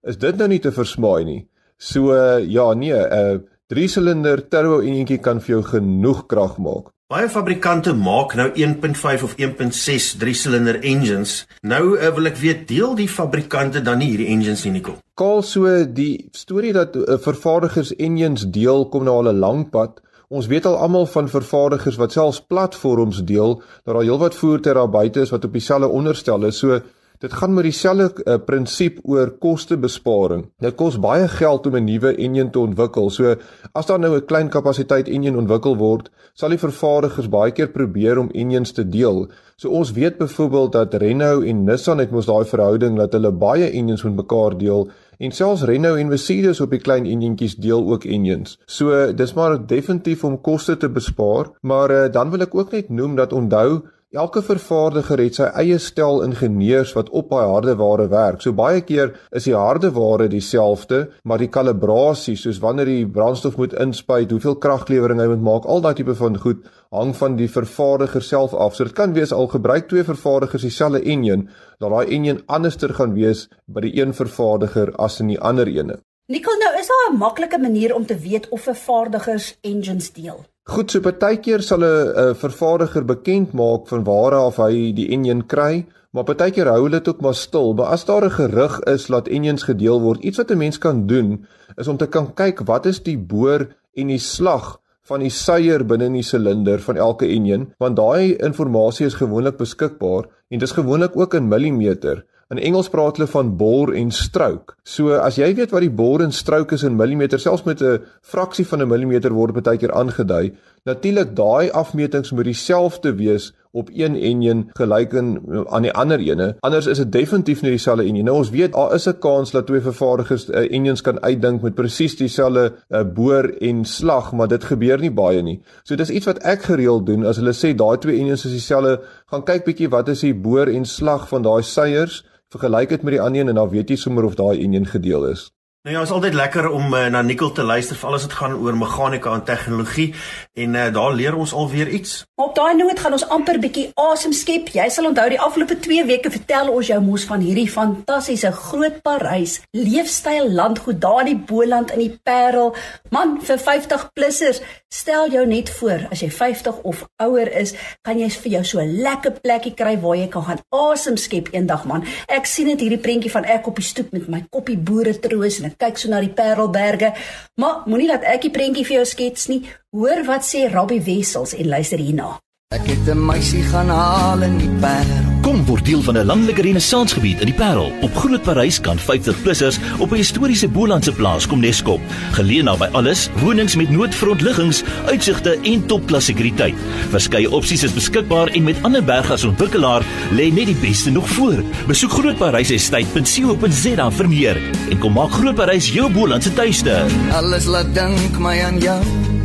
Is 0.02 0.18
dit 0.18 0.36
nou 0.36 0.48
nie 0.48 0.58
te 0.58 0.72
versmaai 0.72 1.24
nie? 1.24 1.48
So 1.76 2.12
ja, 2.38 2.74
nee, 2.74 2.92
'n 2.92 3.34
uh, 3.34 3.40
3-silinder 3.72 4.48
turbo 4.48 4.80
enjintjie 4.80 5.18
kan 5.18 5.40
vir 5.40 5.54
jou 5.54 5.62
genoeg 5.62 6.26
krag 6.26 6.58
maak. 6.58 6.92
Baie 7.10 7.28
fabrikante 7.28 7.94
maak 7.94 8.34
nou 8.34 8.50
1.5 8.54 9.22
of 9.22 9.34
1.6 9.36 10.16
3-silinder 10.18 10.80
engines. 10.82 11.46
Nou 11.62 11.96
uh, 11.96 12.14
wil 12.14 12.26
ek 12.26 12.36
weet, 12.36 12.68
deel 12.68 12.94
die 12.94 13.08
fabrikante 13.08 13.80
dan 13.82 13.98
nie 13.98 14.10
hierdie 14.10 14.28
engines 14.28 14.64
nie, 14.64 14.72
Nicole? 14.72 15.00
Kaal 15.14 15.42
so 15.42 15.84
die 15.84 16.28
storie 16.32 16.72
dat 16.72 16.96
uh, 16.96 17.16
vervaardigers 17.18 17.94
engines 17.96 18.44
deel 18.50 18.88
kom 18.88 19.04
nou 19.04 19.16
al 19.16 19.32
'n 19.32 19.38
lang 19.38 19.70
pad. 19.70 20.02
Ons 20.30 20.46
weet 20.46 20.62
al 20.68 20.76
almal 20.78 21.08
van 21.10 21.26
vervaardigers 21.26 21.96
wat 21.98 22.12
selfs 22.14 22.38
platforms 22.52 23.16
deel 23.26 23.56
dat 23.82 23.88
daar 23.96 24.04
heelwat 24.04 24.36
voertuie 24.38 24.76
daar 24.78 24.90
buite 24.90 25.24
is 25.26 25.32
wat 25.34 25.44
op 25.48 25.56
dieselfde 25.58 25.88
onderstel 25.90 26.46
is. 26.46 26.60
So 26.62 26.78
dit 27.18 27.32
gaan 27.34 27.54
met 27.54 27.66
dieselfde 27.66 28.22
uh, 28.22 28.36
prinsip 28.46 29.00
oor 29.02 29.32
kostebesparing. 29.42 30.44
Dit 30.62 30.76
kos 30.78 31.00
baie 31.02 31.26
geld 31.28 31.66
om 31.66 31.76
'n 31.76 31.84
nuwe 31.84 32.14
enjin 32.14 32.50
te 32.50 32.62
ontwikkel. 32.62 33.10
So 33.10 33.34
as 33.72 33.86
daar 33.86 33.98
nou 33.98 34.14
'n 34.16 34.24
klein 34.24 34.48
kapasiteit 34.48 35.08
enjin 35.08 35.36
ontwikkel 35.36 35.76
word, 35.76 36.10
sal 36.34 36.48
die 36.48 36.62
vervaardigers 36.62 37.28
baie 37.28 37.50
keer 37.50 37.68
probeer 37.68 38.18
om 38.18 38.30
enjins 38.30 38.72
te 38.72 38.88
deel. 38.88 39.26
So 39.56 39.68
ons 39.68 39.92
weet 39.92 40.18
byvoorbeeld 40.18 40.72
dat 40.72 40.94
Renault 40.94 41.44
en 41.44 41.64
Nissan 41.64 41.98
het 41.98 42.10
mos 42.10 42.26
daai 42.26 42.44
verhouding 42.44 42.96
dat 42.96 43.12
hulle 43.12 43.32
baie 43.32 43.70
enjins 43.70 44.02
met 44.02 44.14
mekaar 44.14 44.58
deel 44.58 44.88
En 45.20 45.34
selfs 45.36 45.66
Renault 45.68 45.98
en 46.00 46.08
Mercedes 46.08 46.62
op 46.64 46.70
die 46.72 46.80
klein 46.80 47.04
enjintjies 47.04 47.58
deel 47.60 47.82
ook 47.92 48.06
engines. 48.08 48.54
So 48.64 49.12
dis 49.12 49.34
maar 49.36 49.58
definitief 49.68 50.24
om 50.24 50.38
koste 50.40 50.78
te 50.80 50.88
bespaar, 50.88 51.50
maar 51.60 51.92
uh, 51.92 52.06
dan 52.12 52.30
wil 52.32 52.46
ek 52.46 52.54
ook 52.56 52.72
net 52.72 52.88
noem 52.88 53.18
dat 53.18 53.34
onthou 53.36 53.82
Elke 54.10 54.40
vervaardiger 54.42 55.20
het 55.22 55.36
sy 55.38 55.44
eie 55.60 55.76
stel 55.78 56.24
ingenieurs 56.24 56.96
wat 56.96 57.12
op 57.14 57.28
daai 57.30 57.46
hardeware 57.46 58.08
werk. 58.10 58.40
So 58.42 58.50
baie 58.58 58.80
keer 58.82 59.12
is 59.30 59.46
die 59.46 59.54
hardeware 59.54 60.26
dieselfde, 60.32 61.12
maar 61.22 61.38
die 61.38 61.46
kalibrasie, 61.46 62.34
soos 62.34 62.58
wanneer 62.58 62.90
die 62.90 63.06
brandstof 63.06 63.54
moet 63.54 63.78
inspuit, 63.78 64.34
hoeveel 64.34 64.58
kraglewering 64.58 65.22
hy 65.22 65.28
moet 65.30 65.46
maak, 65.46 65.70
al 65.70 65.86
daai 65.86 65.94
tipe 65.94 66.18
van 66.18 66.40
goed 66.42 66.66
hang 66.90 67.14
van 67.14 67.38
die 67.38 67.46
vervaardiger 67.46 68.26
self 68.26 68.50
af. 68.50 68.74
So 68.74 68.90
dit 68.90 68.98
kan 68.98 69.14
wees 69.14 69.30
al 69.30 69.46
gebruik 69.46 69.86
twee 69.86 70.02
vervaardigers 70.02 70.66
dieselfde 70.66 71.06
enjin, 71.06 71.46
dat 71.78 71.94
daai 71.94 72.10
enjin 72.10 72.42
anderster 72.50 72.98
gaan 72.98 73.14
wees 73.14 73.46
by 73.70 73.86
die 73.86 73.94
een 74.02 74.10
vervaardiger 74.10 74.90
as 74.98 75.22
in 75.22 75.30
die 75.30 75.38
ander 75.38 75.70
ene. 75.70 76.02
Nikkel, 76.26 76.58
nou 76.58 76.78
is 76.82 76.90
daar 76.90 77.12
'n 77.14 77.18
maklike 77.18 77.58
manier 77.58 77.94
om 77.94 78.06
te 78.06 78.18
weet 78.18 78.48
of 78.50 78.66
vervaardigers 78.66 79.54
engines 79.62 80.10
deel. 80.10 80.49
Goed, 80.68 80.90
so 80.92 81.00
partykeer 81.00 81.62
sal 81.64 81.82
'n 81.82 82.34
vervaardiger 82.36 83.04
bekend 83.04 83.52
maak 83.52 83.88
van 83.88 84.04
waar 84.04 84.34
af 84.34 84.56
hy 84.60 84.92
die 84.92 85.08
enjin 85.08 85.46
kry, 85.46 85.86
maar 86.12 86.24
partykeer 86.24 86.68
hou 86.68 86.82
hulle 86.82 87.00
dit 87.00 87.08
ook 87.08 87.20
maar 87.20 87.34
stil. 87.34 87.72
Maar 87.74 87.86
as 87.96 88.04
daar 88.04 88.24
'n 88.24 88.30
gerug 88.30 88.80
is 88.80 89.06
dat 89.06 89.28
enjins 89.28 89.62
gedeel 89.62 90.00
word, 90.00 90.20
iets 90.20 90.36
wat 90.36 90.50
'n 90.50 90.58
mens 90.58 90.78
kan 90.78 91.06
doen, 91.06 91.46
is 91.76 91.88
om 91.88 91.96
te 91.96 92.06
kan 92.06 92.34
kyk 92.34 92.60
wat 92.66 92.86
is 92.86 93.02
die 93.02 93.18
boor 93.18 93.68
en 93.94 94.06
die 94.06 94.18
slag 94.18 94.80
van 95.02 95.20
die 95.20 95.30
suier 95.30 95.86
binne 95.86 96.04
in 96.04 96.12
die 96.12 96.22
silinder 96.22 96.78
van 96.78 96.96
elke 96.96 97.26
enjin, 97.26 97.72
want 97.78 97.96
daai 97.96 98.36
inligting 98.36 99.06
is 99.06 99.14
gewoonlik 99.14 99.56
beskikbaar 99.56 100.24
en 100.50 100.58
dit 100.58 100.68
is 100.68 100.76
gewoonlik 100.76 101.16
ook 101.16 101.34
in 101.34 101.48
millimeter. 101.48 102.24
In 102.50 102.58
Engels 102.58 102.88
praat 102.90 103.14
hulle 103.14 103.30
van 103.30 103.50
bore 103.54 103.92
en 103.94 104.08
stroke. 104.10 104.74
So 104.82 105.14
as 105.14 105.36
jy 105.38 105.52
weet 105.54 105.70
wat 105.70 105.84
die 105.84 105.92
bore 105.94 106.24
en 106.26 106.32
stroke 106.34 106.74
is 106.74 106.82
in 106.82 106.96
millimeter, 106.98 107.38
selfs 107.38 107.62
met 107.62 107.80
'n 107.80 108.00
fraksie 108.26 108.66
van 108.66 108.82
'n 108.82 108.88
millimeter 108.88 109.30
word 109.30 109.54
baie 109.54 109.78
keer 109.78 109.92
aangedui. 109.92 110.52
Natuurlik 110.84 111.36
daai 111.36 111.70
afmetings 111.70 112.32
moet 112.32 112.44
dieselfde 112.44 113.14
wees 113.14 113.52
op 113.72 113.88
een 113.94 114.16
enjin 114.16 114.70
gelyk 114.74 115.12
in 115.12 115.38
aan 115.68 115.82
die 115.82 115.92
ander 115.92 116.18
ene. 116.18 116.56
Anders 116.60 116.86
is 116.86 116.98
dit 116.98 117.12
definitief 117.12 117.62
nie 117.62 117.70
dieselfde 117.70 118.04
enjin. 118.04 118.24
Nou 118.24 118.36
ons 118.36 118.50
weet 118.50 118.72
daar 118.72 118.94
is 118.94 119.06
'n 119.06 119.18
kans 119.18 119.50
dat 119.50 119.66
twee 119.66 119.80
vervaardigers 119.80 120.48
uh, 120.48 120.72
enjins 120.72 121.02
kan 121.02 121.22
uitdink 121.22 121.62
met 121.62 121.74
presies 121.74 122.16
dieselfde 122.16 122.72
uh, 122.88 123.04
boor 123.04 123.44
en 123.60 123.84
slag, 123.84 124.32
maar 124.32 124.48
dit 124.48 124.64
gebeur 124.64 124.98
nie 124.98 125.10
baie 125.12 125.42
nie. 125.42 125.60
So 125.84 125.94
dis 125.94 126.10
iets 126.10 126.26
wat 126.26 126.38
ek 126.38 126.62
gereeld 126.62 127.06
doen 127.06 127.26
as 127.26 127.36
hulle 127.36 127.52
sê 127.52 127.74
daai 127.74 127.98
twee 127.98 128.18
enjins 128.18 128.44
is 128.44 128.52
dieselfde, 128.52 129.00
gaan 129.26 129.44
kyk 129.44 129.64
bietjie 129.64 129.88
wat 129.88 130.08
is 130.08 130.20
die 130.20 130.34
boor 130.34 130.66
en 130.66 130.84
slag 130.84 131.28
van 131.28 131.42
daai 131.42 131.62
seiers 131.62 132.24
vergelyk 132.50 132.88
dit 132.88 133.02
met 133.02 133.14
die 133.14 133.20
ander 133.22 133.40
een 133.40 133.48
en 133.48 133.54
dan 133.54 133.68
weet 133.70 133.88
jy 133.88 133.96
sommer 133.96 134.24
of 134.26 134.34
daai 134.34 134.62
enjin 134.62 134.86
gedeel 134.86 135.26
is. 135.30 135.50
Nou 135.82 135.94
ja, 135.96 136.02
is 136.02 136.10
altyd 136.10 136.34
lekker 136.34 136.66
om 136.68 136.94
uh, 136.94 137.06
na 137.06 137.22
Nicole 137.22 137.54
te 137.56 137.62
luister 137.62 137.96
vir 137.96 138.08
alles 138.08 138.26
wat 138.26 138.34
gaan 138.36 138.52
oor 138.60 138.76
meganika 138.76 139.32
en 139.32 139.44
tegnologie 139.48 140.10
en 140.52 140.74
uh, 140.76 140.82
daar 140.92 141.14
leer 141.16 141.36
ons 141.40 141.54
alweer 141.56 141.88
iets. 141.88 142.18
Op 142.36 142.52
daai 142.54 142.74
noot 142.76 143.00
gaan 143.00 143.16
ons 143.16 143.24
amper 143.32 143.56
bietjie 143.62 143.86
asem 143.96 144.34
skep. 144.36 144.68
Jy 144.76 144.84
sal 144.92 145.08
onthou 145.08 145.24
die 145.32 145.38
afgelope 145.40 145.78
2 145.80 146.04
weke 146.10 146.32
vertel 146.34 146.68
ons 146.68 146.90
jou 146.92 146.98
mos 147.00 147.24
van 147.30 147.40
hierdie 147.40 147.64
fantastiese 147.72 148.50
groot 148.58 148.98
Parys 149.00 149.54
leefstyl 149.72 150.50
landgoed 150.52 151.00
daar 151.00 151.22
in 151.22 151.30
die 151.30 151.46
Boland 151.48 151.96
in 151.96 152.04
die 152.04 152.12
Parel. 152.28 152.74
Man, 153.08 153.38
vir 153.40 153.56
50 153.64 154.04
plussers, 154.12 154.60
stel 154.92 155.32
jou 155.32 155.46
net 155.48 155.72
voor 155.78 156.04
as 156.12 156.20
jy 156.20 156.28
50 156.28 156.84
of 156.92 157.06
ouer 157.24 157.48
is, 157.56 157.72
kan 158.04 158.20
jy 158.20 158.28
vir 158.28 158.58
jou 158.58 158.64
so 158.74 158.84
'n 158.84 159.00
lekker 159.00 159.40
plekkie 159.40 159.72
kry 159.72 159.96
waar 159.96 160.20
jy 160.20 160.28
kan 160.28 160.44
gaan 160.44 160.62
asem 160.68 161.16
skep 161.16 161.48
eendag 161.56 161.88
man. 161.88 162.04
Ek 162.28 162.44
sien 162.44 162.68
dit 162.68 162.80
hierdie 162.80 163.00
prentjie 163.00 163.32
van 163.32 163.48
ek 163.48 163.66
op 163.66 163.76
die 163.80 163.88
stoep 163.88 164.12
met 164.12 164.28
my 164.28 164.44
koppie 164.50 164.76
boere 164.76 165.16
troos 165.16 165.69
kyk 165.76 165.98
so 165.98 166.08
na 166.08 166.20
die 166.20 166.32
Parelberge. 166.32 167.12
Maar 167.60 167.82
moenie 167.86 168.08
laat 168.08 168.24
ek 168.24 168.42
die 168.42 168.54
prentjie 168.54 168.84
vir 168.84 169.00
jou 169.00 169.04
skets 169.06 169.48
nie. 169.48 169.62
Hoor 169.90 170.24
wat 170.26 170.46
sê 170.46 170.68
Robbie 170.72 171.02
Wessels 171.02 171.54
en 171.54 171.68
luister 171.68 171.98
hierna. 171.98 172.38
Ek 172.74 172.86
het 172.86 173.08
'n 173.08 173.26
meisie 173.26 173.62
gaan 173.62 173.88
haal 173.88 174.42
in 174.42 174.58
die 174.58 174.74
Parel. 174.80 175.39
Kom 175.60 175.68
word 175.68 175.84
deel 175.84 176.00
van 176.00 176.16
'n 176.16 176.24
landelike 176.24 176.62
renessansgebied 176.62 177.40
in 177.40 177.46
die 177.46 177.54
Parel. 177.54 177.92
Op 178.00 178.16
Groot 178.16 178.42
Parys 178.42 178.80
kan 178.80 178.98
50-plussers 178.98 179.78
op 179.98 180.12
'n 180.12 180.16
historiese 180.16 180.68
Bolandse 180.68 181.12
plaas 181.12 181.46
kom 181.46 181.60
neskop. 181.60 182.00
Geleë 182.32 182.62
naby 182.62 182.88
alles, 182.92 183.28
wonings 183.42 183.76
met 183.76 183.90
noodfrontliggings, 183.90 184.82
uitsigte 185.06 185.58
en 185.62 185.86
topklas 185.86 186.24
sekuriteit. 186.24 186.74
Verskeie 187.10 187.50
opsies 187.50 187.82
is 187.82 187.92
beskikbaar 187.92 188.48
en 188.48 188.62
met 188.62 188.82
ander 188.82 189.04
bergasontwikkelaar 189.04 190.02
lê 190.32 190.52
net 190.52 190.66
die 190.66 190.80
beste 190.80 191.10
nog 191.10 191.28
voor. 191.28 191.62
Besoek 191.86 192.10
grootparysestate.co.za 192.10 194.10
vir 194.10 194.28
meer 194.28 194.56
en 194.90 194.98
kom 194.98 195.12
maak 195.12 195.30
Groot 195.30 195.54
Parys 195.54 195.92
jou 195.92 196.12
Bolandse 196.12 196.54
tuiste. 196.54 197.04
Alles 197.32 197.64
laat 197.64 197.94
dink 197.94 198.38
my 198.38 198.62
aan 198.62 198.78
jou. 198.78 199.39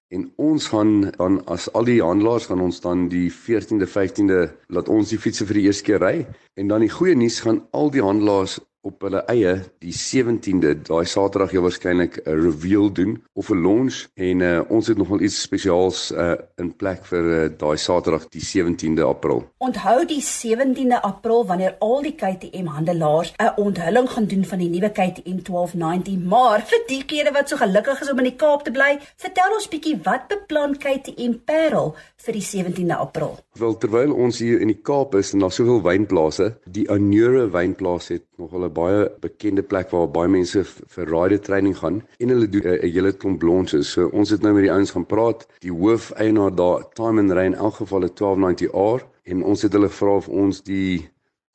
en 0.08 0.24
ons 0.40 0.70
gaan 0.72 1.10
dan 1.10 1.42
as 1.52 1.68
al 1.76 1.84
die 1.84 2.00
handelaars 2.00 2.48
gaan 2.48 2.64
ons 2.64 2.80
dan 2.80 3.10
die 3.12 3.28
14de 3.28 3.84
15de 3.84 4.40
laat 4.72 4.88
ons 4.88 5.12
die 5.12 5.20
fietses 5.20 5.48
vir 5.50 5.60
die 5.60 5.66
eerste 5.68 5.84
keer 5.90 6.00
ry 6.00 6.14
en 6.56 6.72
dan 6.72 6.80
die 6.84 6.92
goeie 6.92 7.16
nuus 7.20 7.42
gaan 7.44 7.60
al 7.76 7.92
die 7.92 8.04
handelaars 8.04 8.56
op 8.86 9.02
hulle 9.02 9.22
eie 9.32 9.54
die 9.82 9.92
17de 9.94 10.74
daai 10.86 11.06
Saterdag 11.08 11.52
jy 11.52 11.62
waarskynlik 11.64 12.20
'n 12.24 12.38
reveal 12.44 12.92
doen 12.92 13.16
of 13.34 13.50
'n 13.50 13.62
launch 13.62 14.06
en 14.14 14.40
uh, 14.40 14.60
ons 14.68 14.86
het 14.86 14.98
nogal 14.98 15.20
iets 15.20 15.40
spesiaals 15.42 16.12
uh, 16.12 16.34
in 16.56 16.76
plek 16.76 17.04
vir 17.10 17.24
uh, 17.24 17.50
daai 17.58 17.76
Saterdag 17.76 18.28
die 18.28 18.42
17de 18.42 19.02
April. 19.02 19.44
Onthou 19.58 20.04
die 20.06 20.22
17de 20.22 21.00
April 21.00 21.46
wanneer 21.46 21.76
al 21.78 22.02
die 22.02 22.14
KTM 22.14 22.66
handelaars 22.66 23.32
'n 23.36 23.52
onthulling 23.56 24.10
gaan 24.10 24.26
doen 24.26 24.44
van 24.44 24.58
die 24.58 24.70
nuwe 24.70 24.90
KTM 24.90 25.42
1290, 25.42 26.18
maar 26.24 26.62
vir 26.62 26.82
diegene 26.86 27.32
wat 27.32 27.48
so 27.48 27.56
gelukkig 27.56 28.00
is 28.00 28.10
om 28.10 28.18
in 28.18 28.30
die 28.30 28.36
Kaap 28.36 28.64
te 28.64 28.70
bly, 28.70 28.98
vertel 29.16 29.54
ons 29.54 29.68
bietjie 29.68 29.98
wat 30.02 30.28
beplan 30.28 30.78
KTM 30.78 31.32
Parel 31.44 31.96
vir 32.16 32.32
die 32.32 32.46
17de 32.46 32.94
April. 32.94 33.38
Wel 33.58 33.76
terwyl 33.78 34.12
ons 34.12 34.38
hier 34.38 34.60
in 34.60 34.70
die 34.70 34.80
Kaap 34.82 35.14
is 35.14 35.32
en 35.32 35.42
daar 35.42 35.52
soveel 35.52 35.82
wynplase, 35.82 36.58
die 36.64 36.90
Anure 36.90 37.48
wynplaas 37.50 38.08
het 38.08 38.24
nogal 38.38 38.67
'n 38.68 38.72
baie 38.80 39.10
bekende 39.20 39.62
plek 39.62 39.90
waar 39.90 40.08
baie 40.08 40.28
mense 40.28 40.64
vir 40.64 41.06
rider 41.14 41.40
training 41.40 41.76
gaan 41.76 42.02
en 42.18 42.28
hulle 42.28 42.48
doen 42.48 42.68
'n 42.68 42.92
hele 42.94 43.12
klomp 43.12 43.42
launches. 43.42 43.92
So 43.92 44.08
ons 44.12 44.30
het 44.30 44.42
nou 44.42 44.54
met 44.54 44.62
die 44.62 44.72
ouens 44.72 44.90
gaan 44.90 45.06
praat. 45.06 45.46
Die 45.60 45.72
hoofeienaar 45.72 46.54
daar, 46.54 46.88
Time 46.94 47.20
and 47.20 47.32
Rain, 47.32 47.52
in 47.52 47.58
elk 47.58 47.74
geval 47.74 48.04
'n 48.04 48.14
1290R 48.14 49.06
en 49.24 49.42
ons 49.42 49.62
het 49.62 49.72
hulle 49.72 49.88
gevra 49.88 50.16
of 50.16 50.28
ons 50.28 50.62
die 50.62 51.08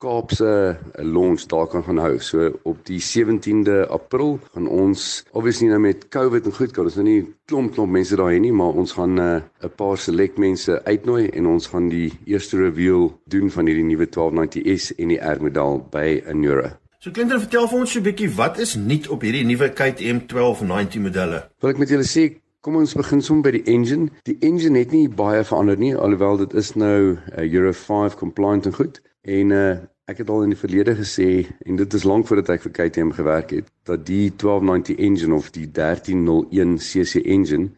Kaapse 0.04 0.76
eh, 0.94 1.04
launch 1.04 1.46
daar 1.46 1.66
kan 1.66 1.84
gaan 1.84 1.98
hou. 1.98 2.18
So 2.18 2.50
op 2.62 2.82
die 2.86 3.00
17de 3.00 3.86
April 3.88 4.38
gaan 4.52 4.68
ons 4.68 5.24
obviously 5.32 5.70
nou 5.70 5.80
met 5.80 6.08
COVID 6.08 6.50
en 6.50 6.56
goed 6.58 6.74
kan 6.76 6.90
ons 6.90 6.98
nou 7.00 7.06
nie 7.06 7.22
klomp 7.48 7.72
klomp 7.76 7.94
mense 7.94 8.18
daar 8.20 8.32
hê 8.34 8.40
nie, 8.42 8.52
maar 8.52 8.76
ons 8.76 8.92
gaan 8.98 9.18
eh, 9.18 9.40
'n 9.40 9.66
uh, 9.66 9.72
paar 9.76 9.96
select 9.98 10.38
mense 10.38 10.84
uitnooi 10.84 11.28
en 11.32 11.46
ons 11.46 11.66
gaan 11.72 11.88
die 11.88 12.12
eerste 12.26 12.60
reveal 12.60 13.12
doen 13.24 13.50
van 13.50 13.66
hierdie 13.66 13.88
nuwe 13.88 14.06
1290S 14.06 14.92
en 14.98 15.08
die 15.08 15.22
R 15.22 15.40
model 15.40 15.86
by 15.90 16.22
Anura. 16.28 16.83
So 17.04 17.12
Clinton, 17.12 17.36
vertel 17.36 17.66
vir 17.68 17.80
ons 17.82 17.90
so 17.92 18.00
'n 18.00 18.04
bietjie 18.06 18.30
wat 18.32 18.58
is 18.64 18.70
nuut 18.80 19.10
op 19.12 19.24
hierdie 19.26 19.44
nuwe 19.44 19.66
KTM 19.76 20.22
1290 20.24 21.02
modelle? 21.04 21.40
Wil 21.60 21.72
ek 21.74 21.80
met 21.82 21.90
julle 21.92 22.06
sê, 22.08 22.22
kom 22.64 22.78
ons 22.80 22.94
begin 22.96 23.20
sommer 23.20 23.44
by 23.44 23.50
die 23.58 23.74
engine. 23.74 24.08
Die 24.24 24.38
engine 24.40 24.78
het 24.80 24.94
nie 24.96 25.10
baie 25.12 25.42
verander 25.44 25.76
nie, 25.76 25.92
alhoewel 25.92 26.40
dit 26.46 26.54
is 26.54 26.72
nou 26.80 27.18
uh, 27.18 27.44
Euro 27.44 27.72
5 27.76 28.16
compliant 28.16 28.64
en 28.64 28.72
goed. 28.72 29.02
En 29.20 29.52
uh 29.52 29.76
ek 30.08 30.18
het 30.22 30.30
al 30.30 30.44
in 30.44 30.56
die 30.56 30.60
verlede 30.62 30.96
gesê 30.96 31.44
en 31.66 31.76
dit 31.76 31.94
is 31.94 32.08
lank 32.08 32.26
voordat 32.26 32.48
ek 32.56 32.64
vir 32.64 32.72
KTM 32.72 33.12
gewerk 33.20 33.50
het, 33.50 33.68
dat 33.84 34.06
die 34.06 34.32
1290 34.32 34.96
engine 34.96 35.34
of 35.34 35.52
die 35.52 35.68
1301 35.68 36.78
cc 36.80 37.20
engine 37.24 37.68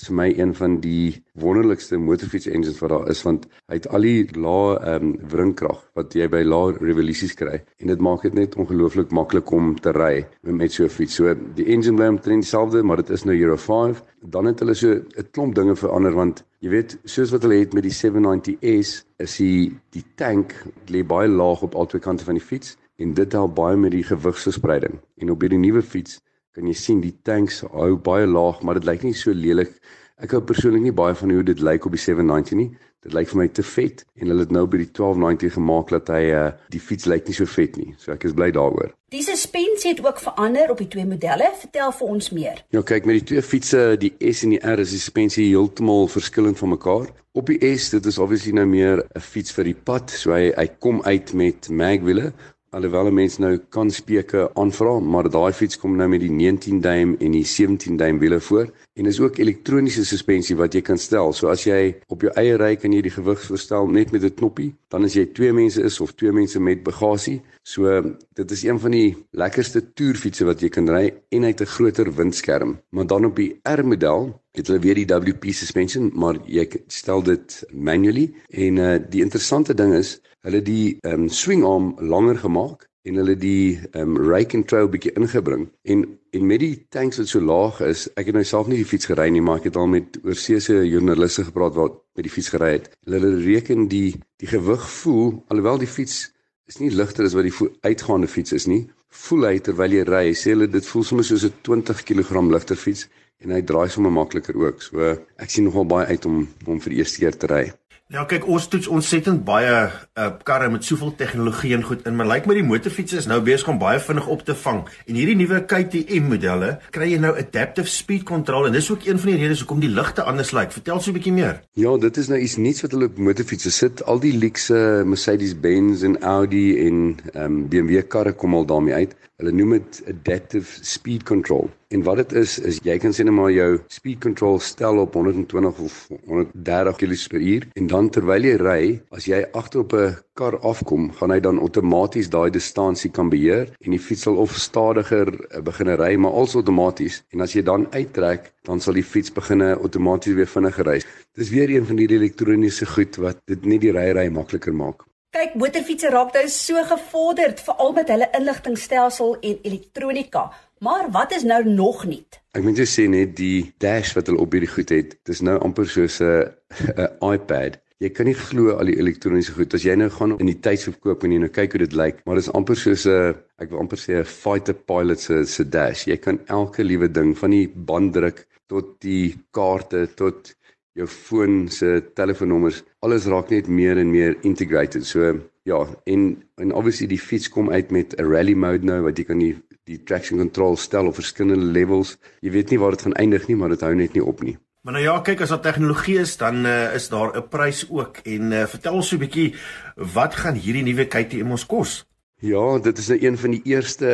is 0.00 0.08
vir 0.08 0.16
my 0.16 0.28
een 0.32 0.54
van 0.56 0.78
die 0.80 1.22
wonderlikste 1.40 1.98
motorfiets 2.00 2.48
engines 2.48 2.80
wat 2.80 2.92
daar 2.94 3.08
is 3.12 3.20
want 3.26 3.46
hy 3.68 3.78
het 3.78 3.88
al 3.92 4.06
die 4.06 4.26
lae 4.36 4.78
ehm 4.78 5.10
um, 5.10 5.12
wringkrag 5.32 5.82
wat 5.98 6.14
jy 6.16 6.28
by 6.32 6.40
lae 6.46 6.76
revolusies 6.80 7.36
kry 7.36 7.60
en 7.60 7.92
dit 7.92 8.04
maak 8.06 8.24
dit 8.26 8.36
net 8.38 8.56
ongelooflik 8.60 9.12
maklik 9.16 9.52
om 9.56 9.74
te 9.76 9.92
ry 9.96 10.26
met 10.42 10.72
so 10.72 10.84
'n 10.84 10.88
fiets. 10.88 11.14
So 11.14 11.34
die 11.54 11.66
engine 11.66 11.96
bly 11.96 12.08
omtrent 12.08 12.42
dieselfde, 12.42 12.82
maar 12.82 12.96
dit 12.96 13.10
is 13.10 13.24
nou 13.24 13.36
Euro 13.36 13.56
5. 13.56 14.02
Dan 14.22 14.46
het 14.46 14.58
hulle 14.60 14.74
so 14.74 14.88
'n 14.92 15.28
klomp 15.30 15.54
dinge 15.54 15.76
verander 15.76 16.14
want 16.14 16.44
jy 16.60 16.70
weet 16.70 16.98
soos 17.04 17.30
wat 17.30 17.42
hulle 17.42 17.60
het 17.60 17.72
met 17.72 17.82
die 17.82 17.92
790S 17.92 19.04
is 19.18 19.36
die 19.36 19.78
die 19.90 20.04
tank 20.14 20.54
lê 20.86 21.04
baie 21.04 21.28
laag 21.28 21.62
op 21.62 21.74
albei 21.74 22.00
kante 22.00 22.24
van 22.24 22.34
die 22.34 22.44
fiets 22.44 22.76
en 22.98 23.14
dit 23.14 23.32
help 23.32 23.54
baie 23.54 23.76
met 23.76 23.90
die 23.90 24.04
gewigsverspreiding. 24.04 25.00
En 25.18 25.30
op 25.30 25.40
hierdie 25.40 25.58
nuwe 25.58 25.82
fiets 25.82 26.20
kan 26.56 26.66
jy 26.66 26.74
sien 26.74 27.00
die 27.02 27.14
tanks 27.26 27.62
hou 27.70 27.94
baie 27.96 28.26
laag, 28.26 28.62
maar 28.62 28.80
dit 28.80 28.88
lyk 28.88 29.06
nie 29.06 29.16
so 29.16 29.34
lelik. 29.34 29.76
Ek 30.20 30.34
hou 30.36 30.42
persoonlik 30.44 30.82
nie 30.84 30.92
baie 30.92 31.14
van 31.16 31.30
hoe 31.32 31.44
dit 31.46 31.60
lyk 31.64 31.86
op 31.88 31.94
die 31.96 32.02
790 32.02 32.58
nie. 32.58 32.70
Dit 33.00 33.14
lyk 33.16 33.30
vir 33.30 33.38
my 33.40 33.46
te 33.56 33.62
vet 33.64 34.02
en 34.20 34.28
hulle 34.28 34.44
het 34.44 34.50
nou 34.52 34.66
by 34.68 34.82
die 34.82 34.90
1290 34.90 35.54
gemaak 35.54 35.92
dat 35.94 36.10
hy 36.12 36.24
uh, 36.36 36.42
die 36.68 36.82
fiets 36.84 37.08
lyk 37.08 37.30
nie 37.30 37.36
so 37.38 37.48
vet 37.48 37.78
nie. 37.80 37.94
So 37.96 38.12
ek 38.12 38.26
is 38.28 38.34
bly 38.36 38.50
daaroor. 38.52 38.92
Die 39.14 39.22
suspensie 39.24 39.94
het 39.94 40.02
ook 40.04 40.20
verander 40.20 40.74
op 40.74 40.82
die 40.82 40.90
twee 40.92 41.06
modelle. 41.08 41.48
Vertel 41.62 41.94
vir 41.96 42.12
ons 42.12 42.28
meer. 42.36 42.60
Ja, 42.76 42.84
kyk 42.84 43.08
met 43.08 43.22
die 43.22 43.26
twee 43.32 43.46
fietses, 43.46 43.96
die 44.02 44.12
S 44.20 44.44
en 44.44 44.52
die 44.52 44.60
R, 44.60 44.84
is 44.84 44.92
die 44.92 45.00
suspensie 45.00 45.48
heeltemal 45.48 46.10
verskillend 46.12 46.60
van 46.60 46.74
mekaar. 46.74 47.08
Op 47.32 47.48
die 47.48 47.58
S, 47.72 47.88
dit 47.94 48.04
is 48.10 48.20
obviously 48.20 48.52
nou 48.58 48.68
meer 48.68 49.00
'n 49.00 49.24
fiets 49.24 49.56
vir 49.56 49.72
die 49.72 49.78
pad, 49.88 50.12
so 50.12 50.36
hy 50.36 50.52
hy 50.52 50.68
kom 50.78 51.00
uit 51.08 51.32
met 51.32 51.70
magwiele 51.72 52.34
Alhoewel 52.70 53.08
mense 53.10 53.40
nou 53.42 53.56
kan 53.74 53.88
speke 53.90 54.44
aanvra, 54.54 54.92
maar 55.02 55.26
daai 55.34 55.50
fiets 55.58 55.78
kom 55.82 55.96
nou 55.98 56.06
met 56.12 56.22
die 56.22 56.30
19 56.30 56.76
duim 56.84 57.16
en 57.18 57.32
die 57.34 57.42
17 57.52 57.96
duim 57.98 58.20
wiele 58.22 58.38
voor 58.46 58.70
en 58.94 59.06
is 59.06 59.20
ook 59.20 59.38
elektroniese 59.38 60.04
suspensie 60.04 60.56
wat 60.58 60.74
jy 60.74 60.82
kan 60.84 60.98
stel. 60.98 61.32
So 61.32 61.48
as 61.52 61.64
jy 61.66 61.94
op 62.12 62.24
jou 62.26 62.32
eie 62.40 62.56
ry 62.60 62.74
kan 62.80 62.92
jy 62.92 63.02
die 63.06 63.14
gewig 63.14 63.40
verstel 63.46 63.86
net 63.88 64.12
met 64.12 64.24
'n 64.24 64.34
knoppie, 64.34 64.74
dan 64.90 65.04
as 65.04 65.14
jy 65.14 65.26
twee 65.32 65.52
mense 65.52 65.82
is 65.82 66.00
of 66.00 66.14
twee 66.14 66.32
mense 66.32 66.60
met 66.60 66.82
bagasie. 66.82 67.40
So 67.62 68.02
dit 68.34 68.50
is 68.50 68.64
een 68.64 68.78
van 68.78 68.90
die 68.90 69.16
lekkerste 69.32 69.92
toerfietsse 69.94 70.44
wat 70.44 70.60
jy 70.60 70.68
kan 70.68 70.88
ry 70.88 71.14
en 71.30 71.42
hy 71.42 71.48
het 71.48 71.60
'n 71.60 71.66
groter 71.76 72.14
windskerm. 72.14 72.78
Maar 72.90 73.06
dan 73.06 73.24
op 73.24 73.36
die 73.36 73.60
R 73.64 73.84
model 73.84 74.40
het 74.52 74.66
hulle 74.66 74.80
weer 74.80 74.94
die 74.94 75.06
WP 75.06 75.52
suspension, 75.52 76.10
maar 76.14 76.36
jy 76.46 76.68
stel 76.88 77.22
dit 77.22 77.64
manually 77.72 78.32
en 78.50 78.76
uh, 78.76 78.98
die 79.08 79.22
interessante 79.22 79.74
ding 79.74 79.94
is 79.94 80.20
hulle 80.42 80.62
die 80.62 80.98
um, 81.02 81.28
swing 81.28 81.64
arm 81.64 81.94
langer 81.98 82.36
gemaak 82.36 82.89
en 83.08 83.20
hulle 83.20 83.36
die 83.40 83.78
um, 83.96 84.16
rake 84.30 84.58
and 84.58 84.68
trail 84.68 84.90
bietjie 84.92 85.14
ingebring 85.16 85.68
en 85.84 86.06
en 86.36 86.46
met 86.46 86.60
die 86.62 86.74
tanks 86.94 87.18
wat 87.18 87.30
so 87.30 87.40
laag 87.42 87.80
is 87.86 88.08
ek 88.20 88.30
het 88.30 88.36
nou 88.36 88.44
self 88.46 88.68
nie 88.70 88.82
die 88.82 88.90
fiets 88.92 89.08
gery 89.10 89.30
nie 89.30 89.44
maar 89.44 89.62
ek 89.62 89.70
het 89.70 89.78
al 89.80 89.88
met 89.90 90.20
oorseese 90.24 90.82
joernaliste 90.86 91.46
gepraat 91.48 91.78
wat 91.78 91.96
met 92.16 92.28
die 92.28 92.34
fiets 92.34 92.52
gery 92.54 92.74
het 92.76 92.90
hulle 93.08 93.32
reken 93.40 93.88
die 93.88 94.20
die 94.42 94.50
gewig 94.50 94.84
voel 95.00 95.40
alhoewel 95.48 95.80
die 95.80 95.90
fiets 95.90 96.28
is 96.70 96.78
nie 96.78 96.90
ligter 96.94 97.26
as 97.26 97.34
wat 97.34 97.48
die 97.48 97.70
uitgaande 97.86 98.30
fiets 98.30 98.54
is 98.54 98.68
nie. 98.70 98.84
Voel 99.24 99.48
hy 99.48 99.56
terwyl 99.66 99.96
jy 99.96 100.04
ry, 100.06 100.24
sê 100.38 100.54
hulle 100.54 100.68
dit 100.70 100.86
voel 100.92 101.06
soms 101.08 101.32
soos 101.32 101.46
'n 101.48 101.56
20 101.66 102.04
kg 102.06 102.44
ligter 102.54 102.78
fiets 102.78 103.08
en 103.42 103.54
hy 103.56 103.60
draai 103.66 103.88
sommer 103.90 104.14
makliker 104.14 104.56
ook. 104.66 104.82
So 104.82 105.16
ek 105.44 105.50
sien 105.50 105.66
nogal 105.66 105.88
baie 105.94 106.06
uit 106.06 106.26
om 106.30 106.46
om 106.66 106.80
vir 106.84 106.94
die 106.94 107.00
eerste 107.02 107.24
keer 107.24 107.36
te 107.36 107.50
ry. 107.50 107.64
Ja, 108.10 108.24
kyk, 108.26 108.42
ons 108.50 108.64
toets 108.66 108.88
ontsettend 108.90 109.44
baie 109.46 109.70
uh, 109.70 110.24
karre 110.42 110.66
met 110.74 110.82
soveel 110.82 111.12
tegnologie 111.14 111.76
en 111.76 111.84
goed 111.86 112.00
in, 112.10 112.16
maar 112.18 112.26
lyk 112.26 112.40
like 112.40 112.50
my 112.50 112.56
die 112.58 112.64
motorfiets 112.66 113.14
is 113.20 113.28
nou 113.30 113.36
besig 113.46 113.68
om 113.70 113.78
baie 113.78 114.00
vinnig 114.02 114.26
op 114.34 114.42
te 114.48 114.56
vang. 114.64 114.80
En 115.06 115.14
hierdie 115.14 115.36
nuwe 115.38 115.60
KTM 115.70 116.26
modelle, 116.32 116.72
kry 116.90 117.12
jy 117.12 117.20
nou 117.22 117.30
adaptive 117.38 117.86
speed 117.86 118.24
control 118.26 118.66
en 118.66 118.74
dis 118.74 118.90
ook 118.90 119.06
een 119.06 119.20
van 119.22 119.30
die 119.30 119.38
redes 119.44 119.62
hoekom 119.62 119.84
die 119.84 119.92
ligte 119.94 120.26
anders 120.26 120.50
lyk. 120.58 120.74
Vertel 120.74 120.98
so 120.98 121.12
'n 121.12 121.20
bietjie 121.20 121.36
meer. 121.38 121.62
Ja, 121.78 121.94
dit 122.02 122.18
is 122.18 122.32
nou 122.34 122.40
iets 122.40 122.58
nuuts 122.58 122.82
wat 122.82 122.98
hulle 122.98 123.12
op 123.12 123.18
motorfietsse 123.30 123.70
sit. 123.70 124.02
Al 124.02 124.18
die 124.18 124.34
leekse 124.34 125.04
Mercedes-Benz 125.06 126.02
en 126.02 126.18
Audi 126.18 126.66
en 126.88 127.14
ehm 127.30 127.44
um, 127.44 127.68
BMW 127.68 128.02
karre 128.08 128.32
kom 128.32 128.54
al 128.58 128.66
daarmee 128.66 128.94
uit. 128.94 129.14
Hulle 129.40 129.54
noem 129.56 129.78
dit 129.78 129.98
adaptive 130.12 130.84
speed 130.84 131.22
control. 131.24 131.70
En 131.90 132.02
wat 132.04 132.20
dit 132.20 132.32
is 132.38 132.58
is 132.68 132.76
jy 132.84 132.98
kan 133.02 133.14
sê 133.16 133.24
net 133.24 133.34
maar 133.34 133.48
jou 133.50 133.78
speed 133.90 134.20
control 134.22 134.60
stel 134.62 135.00
op 135.00 135.16
120 135.16 135.80
of 135.86 135.96
130 136.28 137.00
km/h 137.00 137.70
en 137.80 137.88
dan 137.90 138.10
terwyl 138.12 138.46
jy 138.46 138.52
ry, 138.60 138.82
as 139.16 139.26
jy 139.26 139.40
agter 139.56 139.80
op 139.80 139.96
'n 139.96 140.14
kar 140.36 140.58
afkom, 140.60 141.08
gaan 141.16 141.32
hy 141.32 141.40
dan 141.40 141.58
outomaties 141.58 142.28
daai 142.30 142.50
distansie 142.50 143.10
kan 143.10 143.32
beheer 143.32 143.72
en 143.80 143.96
die 143.96 144.02
fiets 144.06 144.28
sal 144.28 144.36
of 144.36 144.54
stadiger 144.54 145.32
eh, 145.32 145.64
begin 145.64 145.88
ry, 145.96 146.14
maar 146.16 146.32
als 146.32 146.54
outomaties. 146.54 147.22
En 147.32 147.40
as 147.40 147.56
jy 147.56 147.62
dan 147.62 147.88
uittrek, 147.90 148.52
dan 148.68 148.80
sal 148.80 148.94
die 148.94 149.08
fiets 149.12 149.32
begin 149.32 149.62
outomaties 149.62 150.34
weer 150.36 150.46
vinniger 150.46 150.86
ry. 150.86 150.98
Dis 151.34 151.50
weer 151.50 151.70
een 151.70 151.86
van 151.86 151.96
hierdie 151.96 152.20
elektroniese 152.20 152.86
goed 152.86 153.16
wat 153.16 153.40
dit 153.46 153.64
net 153.64 153.80
die 153.80 153.92
ry 153.92 154.12
ry 154.12 154.28
makliker 154.28 154.74
maak. 154.74 155.09
Kyk, 155.30 155.52
motorfietsse 155.62 156.08
raak 156.10 156.32
nou 156.34 156.48
so 156.50 156.80
gevorderd, 156.88 157.60
veral 157.62 157.92
met 157.94 158.08
hulle 158.10 158.26
inligtingstelsel 158.34 159.36
en 159.46 159.60
elektronika. 159.68 160.48
Maar 160.82 161.06
wat 161.14 161.36
is 161.36 161.44
nou 161.46 161.60
nog 161.68 162.00
nie? 162.10 162.24
Ek 162.58 162.64
moet 162.66 162.80
jou 162.80 162.86
sê 162.90 163.04
net 163.06 163.36
die 163.38 163.68
dash 163.78 164.10
wat 164.16 164.26
hulle 164.26 164.42
op 164.42 164.56
hierdie 164.56 164.72
goed 164.72 164.90
het, 164.90 165.14
dis 165.30 165.44
nou 165.46 165.54
amper 165.62 165.86
soos 165.86 166.18
'n 166.18 166.50
'n 166.96 167.30
iPad. 167.36 167.78
Jy 168.02 168.10
kan 168.10 168.26
nie 168.26 168.34
glo 168.34 168.74
al 168.74 168.90
die 168.90 168.98
elektroniese 168.98 169.54
goed. 169.54 169.74
As 169.74 169.86
jy 169.86 169.94
nou 169.94 170.10
gaan 170.10 170.34
in 170.40 170.50
die 170.50 170.58
tydskrif 170.66 170.98
koop 170.98 171.22
en 171.22 171.32
jy 171.32 171.38
nou 171.38 171.52
kyk 171.52 171.72
hoe 171.72 171.84
dit 171.86 171.92
lyk, 171.94 172.26
maar 172.26 172.34
dis 172.34 172.50
amper 172.50 172.74
soos 172.76 173.06
'n 173.06 173.34
ek 173.62 173.70
wil 173.70 173.78
amper 173.78 173.98
sê 173.98 174.18
'n 174.18 174.24
fighter 174.24 174.74
pilot 174.74 175.20
se 175.20 175.44
se 175.44 175.64
dash. 175.64 176.06
Jy 176.08 176.16
kan 176.16 176.40
elke 176.48 176.82
liewe 176.82 177.08
ding 177.08 177.38
van 177.38 177.50
die 177.50 177.68
banddruk 177.68 178.46
tot 178.66 179.00
die 179.00 179.38
kaarte 179.52 180.08
tot 180.16 180.54
jou 180.98 181.06
foon 181.06 181.68
se 181.68 182.00
telefoonnommers, 182.14 182.82
alles 183.00 183.26
raak 183.30 183.50
net 183.50 183.68
meer 183.68 183.98
en 183.98 184.10
meer 184.10 184.36
integrated. 184.42 185.06
So 185.06 185.38
ja, 185.68 185.80
en 186.04 186.42
en 186.56 186.72
obviously 186.72 187.06
die 187.06 187.20
fiets 187.20 187.48
kom 187.48 187.70
uit 187.70 187.90
met 187.90 188.14
'n 188.18 188.24
rally 188.24 188.54
mode 188.54 188.84
nou 188.84 189.02
wat 189.02 189.18
jy 189.18 189.24
kan 189.24 189.38
die 189.38 189.56
die 189.84 190.02
traction 190.04 190.38
control 190.38 190.76
stel 190.76 191.06
op 191.06 191.14
verskillende 191.14 191.64
levels. 191.64 192.16
Jy 192.40 192.50
weet 192.50 192.70
nie 192.70 192.78
waar 192.78 192.90
dit 192.90 193.02
gaan 193.02 193.14
eindig 193.14 193.46
nie, 193.48 193.56
maar 193.56 193.68
dit 193.68 193.80
hou 193.80 193.94
net 193.94 194.12
nie 194.14 194.24
op 194.24 194.42
nie. 194.42 194.58
Maar 194.80 194.92
nou 194.92 195.04
ja, 195.04 195.20
kyk 195.20 195.40
as 195.40 195.48
daar 195.48 195.60
tegnologie 195.60 196.18
is, 196.22 196.36
dan 196.40 196.64
uh, 196.66 196.94
is 196.94 197.08
daar 197.08 197.36
'n 197.36 197.48
prys 197.48 197.86
ook. 197.90 198.16
En 198.24 198.52
uh, 198.52 198.66
vertel 198.66 198.94
ons 198.94 199.08
so 199.08 199.16
'n 199.16 199.20
bietjie 199.20 199.54
wat 199.96 200.34
gaan 200.34 200.54
hierdie 200.54 200.82
nuwe 200.82 201.04
KTM 201.04 201.50
ons 201.50 201.66
kos? 201.66 202.04
Ja, 202.40 202.78
dit 202.80 202.98
is 202.98 203.08
nou 203.12 203.18
een 203.20 203.34
van 203.36 203.52
die 203.52 203.60
eerste 203.68 204.10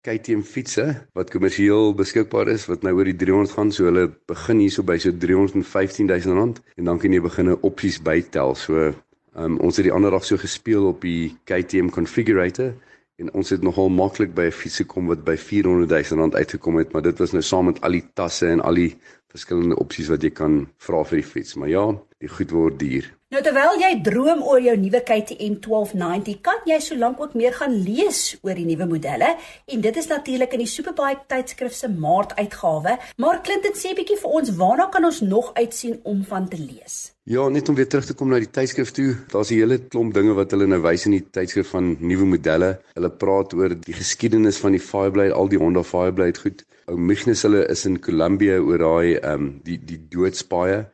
KTM 0.00 0.40
fietsse 0.48 0.84
wat 1.12 1.28
kommersieel 1.28 1.90
beskikbaar 1.98 2.48
is 2.48 2.62
wat 2.70 2.86
nou 2.86 2.94
oor 2.96 3.04
die 3.04 3.18
300 3.20 3.52
gaan. 3.52 3.72
So 3.72 3.84
hulle 3.90 4.06
begin 4.32 4.62
hierso 4.64 4.80
by 4.80 4.96
so 4.96 5.12
315 5.12 6.08
000 6.08 6.38
rand 6.38 6.62
en 6.80 6.88
dan 6.88 7.00
kan 7.02 7.12
jy 7.12 7.20
begin 7.20 7.52
opsies 7.52 7.98
bytel. 8.00 8.54
So 8.56 8.94
um, 9.36 9.58
ons 9.60 9.76
het 9.76 9.84
die 9.90 9.92
ander 9.92 10.16
dag 10.16 10.24
so 10.24 10.40
gespeel 10.40 10.88
op 10.88 11.04
die 11.04 11.36
KTM 11.44 11.92
configurator 11.92 12.72
en 13.20 13.34
ons 13.36 13.52
het 13.52 13.60
nogal 13.60 13.92
maklik 13.92 14.32
by 14.32 14.48
'n 14.48 14.56
fiets 14.56 14.80
gekom 14.80 15.12
wat 15.12 15.28
by 15.28 15.36
400 15.36 15.92
000 15.92 16.20
rand 16.22 16.34
uitgekom 16.34 16.80
het, 16.80 16.92
maar 16.92 17.02
dit 17.02 17.18
was 17.18 17.36
nou 17.36 17.42
saam 17.42 17.68
met 17.68 17.80
al 17.84 17.92
die 17.92 18.06
tasse 18.14 18.48
en 18.48 18.64
al 18.64 18.74
die 18.74 18.96
verskillende 19.28 19.76
opsies 19.76 20.08
wat 20.08 20.22
jy 20.22 20.32
kan 20.32 20.64
vra 20.78 21.04
vir 21.04 21.20
die 21.20 21.28
fiets. 21.28 21.54
Maar 21.60 21.68
ja, 21.68 21.86
die 22.24 22.28
goed 22.28 22.50
word 22.50 22.80
duur. 22.80 23.15
Nou 23.34 23.40
terwyl 23.42 23.80
jy 23.80 23.88
droom 24.06 24.44
oor 24.46 24.60
jou 24.62 24.72
nuwe 24.78 25.00
KTM 25.02 25.56
1290, 25.58 26.36
kan 26.46 26.60
jy 26.70 26.76
solank 26.78 27.18
ook 27.18 27.32
meer 27.34 27.56
gaan 27.56 27.72
lees 27.74 28.36
oor 28.46 28.54
die 28.54 28.68
nuwe 28.68 28.86
modelle 28.86 29.32
en 29.74 29.82
dit 29.82 29.96
is 29.98 30.06
natuurlik 30.12 30.54
in 30.54 30.62
die 30.62 30.68
Superbike 30.70 31.26
tydskrif 31.32 31.74
se 31.74 31.90
Maart 31.90 32.36
uitgawe. 32.38 32.92
Maar 33.18 33.40
Clinton 33.42 33.74
sê 33.74 33.96
bietjie 33.98 34.20
vir 34.20 34.36
ons, 34.38 34.52
waarna 34.60 34.86
kan 34.94 35.08
ons 35.10 35.18
nog 35.26 35.50
uitsien 35.58 35.98
om 36.06 36.22
van 36.30 36.46
te 36.46 36.60
lees? 36.62 37.00
Ja, 37.26 37.48
net 37.50 37.66
om 37.66 37.74
weer 37.74 37.90
terug 37.90 38.06
te 38.06 38.14
kom 38.14 38.30
na 38.30 38.38
die 38.38 38.52
tydskrif 38.60 38.94
toe. 38.94 39.16
Daar's 39.34 39.50
'n 39.50 39.58
hele 39.58 39.82
klomp 39.82 40.14
dinge 40.14 40.38
wat 40.38 40.54
hulle 40.54 40.70
nou 40.70 40.78
wys 40.86 41.10
in 41.10 41.18
die 41.18 41.26
tydskrif 41.26 41.74
van 41.74 41.96
nuwe 41.98 42.30
modelle. 42.30 42.78
Hulle 42.94 43.10
praat 43.10 43.54
oor 43.58 43.74
die 43.74 43.98
geskiedenis 44.02 44.62
van 44.62 44.78
die 44.78 44.86
Fireblade, 44.90 45.34
al 45.34 45.48
die 45.48 45.58
Honda 45.58 45.82
Fireblade 45.82 46.38
goed. 46.38 46.62
Ou 46.86 46.96
Mignus 46.96 47.42
hulle 47.42 47.66
is 47.66 47.86
in 47.86 47.98
Columbia 47.98 48.60
oor 48.60 48.78
daai 48.78 49.16
ehm 49.18 49.34
um, 49.34 49.60
die 49.64 49.82
die 49.82 49.98
doodspaaie 49.98 50.86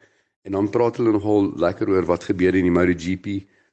En 0.43 0.53
dan 0.53 0.71
praat 0.71 0.97
hulle 0.99 1.13
nogal 1.15 1.53
lekker 1.57 1.89
oor 1.89 2.07
wat 2.09 2.25
gebeur 2.25 2.55
in 2.59 2.67
die 2.67 2.75
MotoGP. 2.75 3.27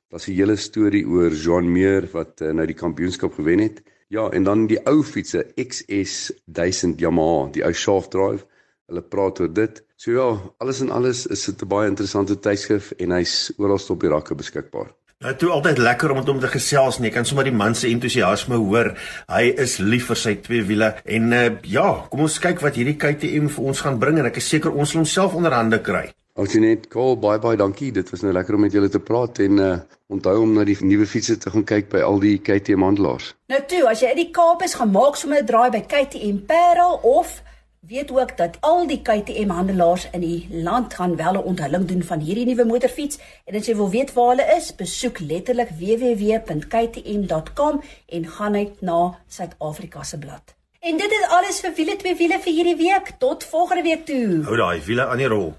Daar's 0.09 0.27
'n 0.27 0.37
hele 0.37 0.55
storie 0.55 1.05
oor 1.07 1.31
Jean 1.31 1.71
Meer 1.71 2.09
wat 2.11 2.41
uh, 2.41 2.51
nou 2.51 2.65
die 2.65 2.77
kampioenskap 2.77 3.33
gewen 3.33 3.59
het. 3.59 3.81
Ja, 4.07 4.29
en 4.29 4.43
dan 4.43 4.67
die 4.67 4.79
ou 4.85 5.03
fietsse 5.03 5.45
XS 5.55 6.31
1000 6.45 6.99
Yamaha, 6.99 7.49
die 7.51 7.63
ou 7.65 7.73
shaft 7.73 8.11
drive. 8.11 8.45
Hulle 8.87 9.01
praat 9.01 9.39
oor 9.39 9.53
dit. 9.53 9.83
So 9.95 10.11
ja, 10.11 10.29
alles 10.57 10.81
en 10.81 10.89
alles 10.89 11.27
is 11.27 11.45
dit 11.45 11.61
'n 11.61 11.67
baie 11.67 11.87
interessante 11.87 12.39
tydskrif 12.39 12.91
en 12.97 13.11
hy's 13.11 13.53
oral 13.57 13.79
op 13.89 13.99
die 13.99 14.09
rakke 14.09 14.35
beskikbaar. 14.35 14.93
Nou 15.19 15.35
toe 15.35 15.49
altyd 15.49 15.77
lekker 15.77 16.09
om 16.09 16.17
met 16.17 16.27
hom 16.27 16.39
te 16.39 16.47
gesels 16.47 16.99
nie. 16.99 17.09
Ek 17.09 17.13
kan 17.13 17.25
sommer 17.25 17.43
die 17.43 17.51
man 17.51 17.75
se 17.75 17.87
entoesiasme 17.87 18.55
hoor. 18.55 18.93
Hy 19.27 19.53
is 19.57 19.77
lief 19.77 20.05
vir 20.07 20.15
sy 20.15 20.35
twee 20.35 20.63
wiele 20.63 20.95
en 21.05 21.33
uh, 21.33 21.49
ja, 21.63 22.07
kom 22.09 22.21
ons 22.21 22.39
kyk 22.39 22.61
wat 22.61 22.75
hierdie 22.75 22.95
KTM 22.95 23.49
vir 23.49 23.65
ons 23.65 23.81
gaan 23.81 23.99
bring 23.99 24.17
en 24.19 24.25
ek 24.25 24.37
is 24.37 24.49
seker 24.49 24.71
ons 24.71 24.89
sal 24.89 25.01
homself 25.01 25.35
onder 25.35 25.51
hande 25.51 25.81
kry. 25.83 26.05
Alsinet, 26.39 26.87
Kaal, 26.87 27.17
baie 27.19 27.35
baie 27.43 27.57
dankie. 27.59 27.91
Dit 27.91 28.07
was 28.13 28.21
nou 28.23 28.31
lekker 28.31 28.55
om 28.55 28.61
met 28.63 28.71
julle 28.71 28.87
te 28.89 29.01
praat 29.03 29.41
en 29.43 29.59
uh 29.59 29.77
onthou 30.09 30.39
om 30.41 30.55
na 30.55 30.63
die 30.65 30.73
nuwe 30.81 31.05
fietsse 31.05 31.35
te 31.37 31.51
gaan 31.53 31.65
kyk 31.69 31.91
by 31.91 31.99
al 32.01 32.17
die 32.23 32.39
KTM 32.41 32.81
handelaars. 32.81 33.35
Nou 33.51 33.59
toe, 33.69 33.83
as 33.91 33.99
jy 34.01 34.07
uit 34.13 34.21
die 34.23 34.31
Kaap 34.33 34.63
is, 34.65 34.73
gaan 34.79 34.89
maak 34.95 35.19
sommer 35.19 35.43
'n 35.43 35.45
draai 35.45 35.69
by 35.75 35.83
KTM 35.83 36.37
Parel 36.47 36.97
of 37.03 37.43
weet 37.89 38.11
ook 38.11 38.37
dat 38.37 38.57
al 38.61 38.87
die 38.87 39.01
KTM 39.01 39.49
handelaars 39.49 40.07
in 40.13 40.21
die 40.21 40.47
land 40.51 40.93
gaan 40.93 41.15
wel 41.15 41.33
'n 41.33 41.43
onthulling 41.51 41.85
doen 41.91 42.03
van 42.03 42.19
hierdie 42.19 42.45
nuwe 42.45 42.65
motorfiets 42.65 43.19
en 43.45 43.55
as 43.55 43.65
jy 43.67 43.75
wil 43.75 43.89
weet 43.89 44.13
waar 44.13 44.35
hulle 44.35 44.55
is, 44.57 44.75
besoek 44.75 45.19
letterlik 45.19 45.69
www.ktm.com 45.79 47.81
en 48.07 48.27
gaan 48.27 48.51
net 48.51 48.81
na 48.81 49.19
Suid-Afrika 49.27 50.03
se 50.03 50.17
blad. 50.17 50.55
En 50.79 50.97
dit 50.97 51.11
is 51.11 51.27
alles 51.27 51.59
vir 51.59 51.73
wiele 51.75 51.95
twee 51.95 52.15
wiele 52.15 52.39
vir 52.39 52.53
hierdie 52.53 52.75
week. 52.75 53.11
Tot 53.19 53.43
volgende 53.43 53.83
week 53.83 54.05
toe. 54.05 54.43
Hou 54.43 54.57
daai 54.57 54.81
wiele 54.85 55.05
aan 55.05 55.17
die 55.17 55.27
rol. 55.27 55.53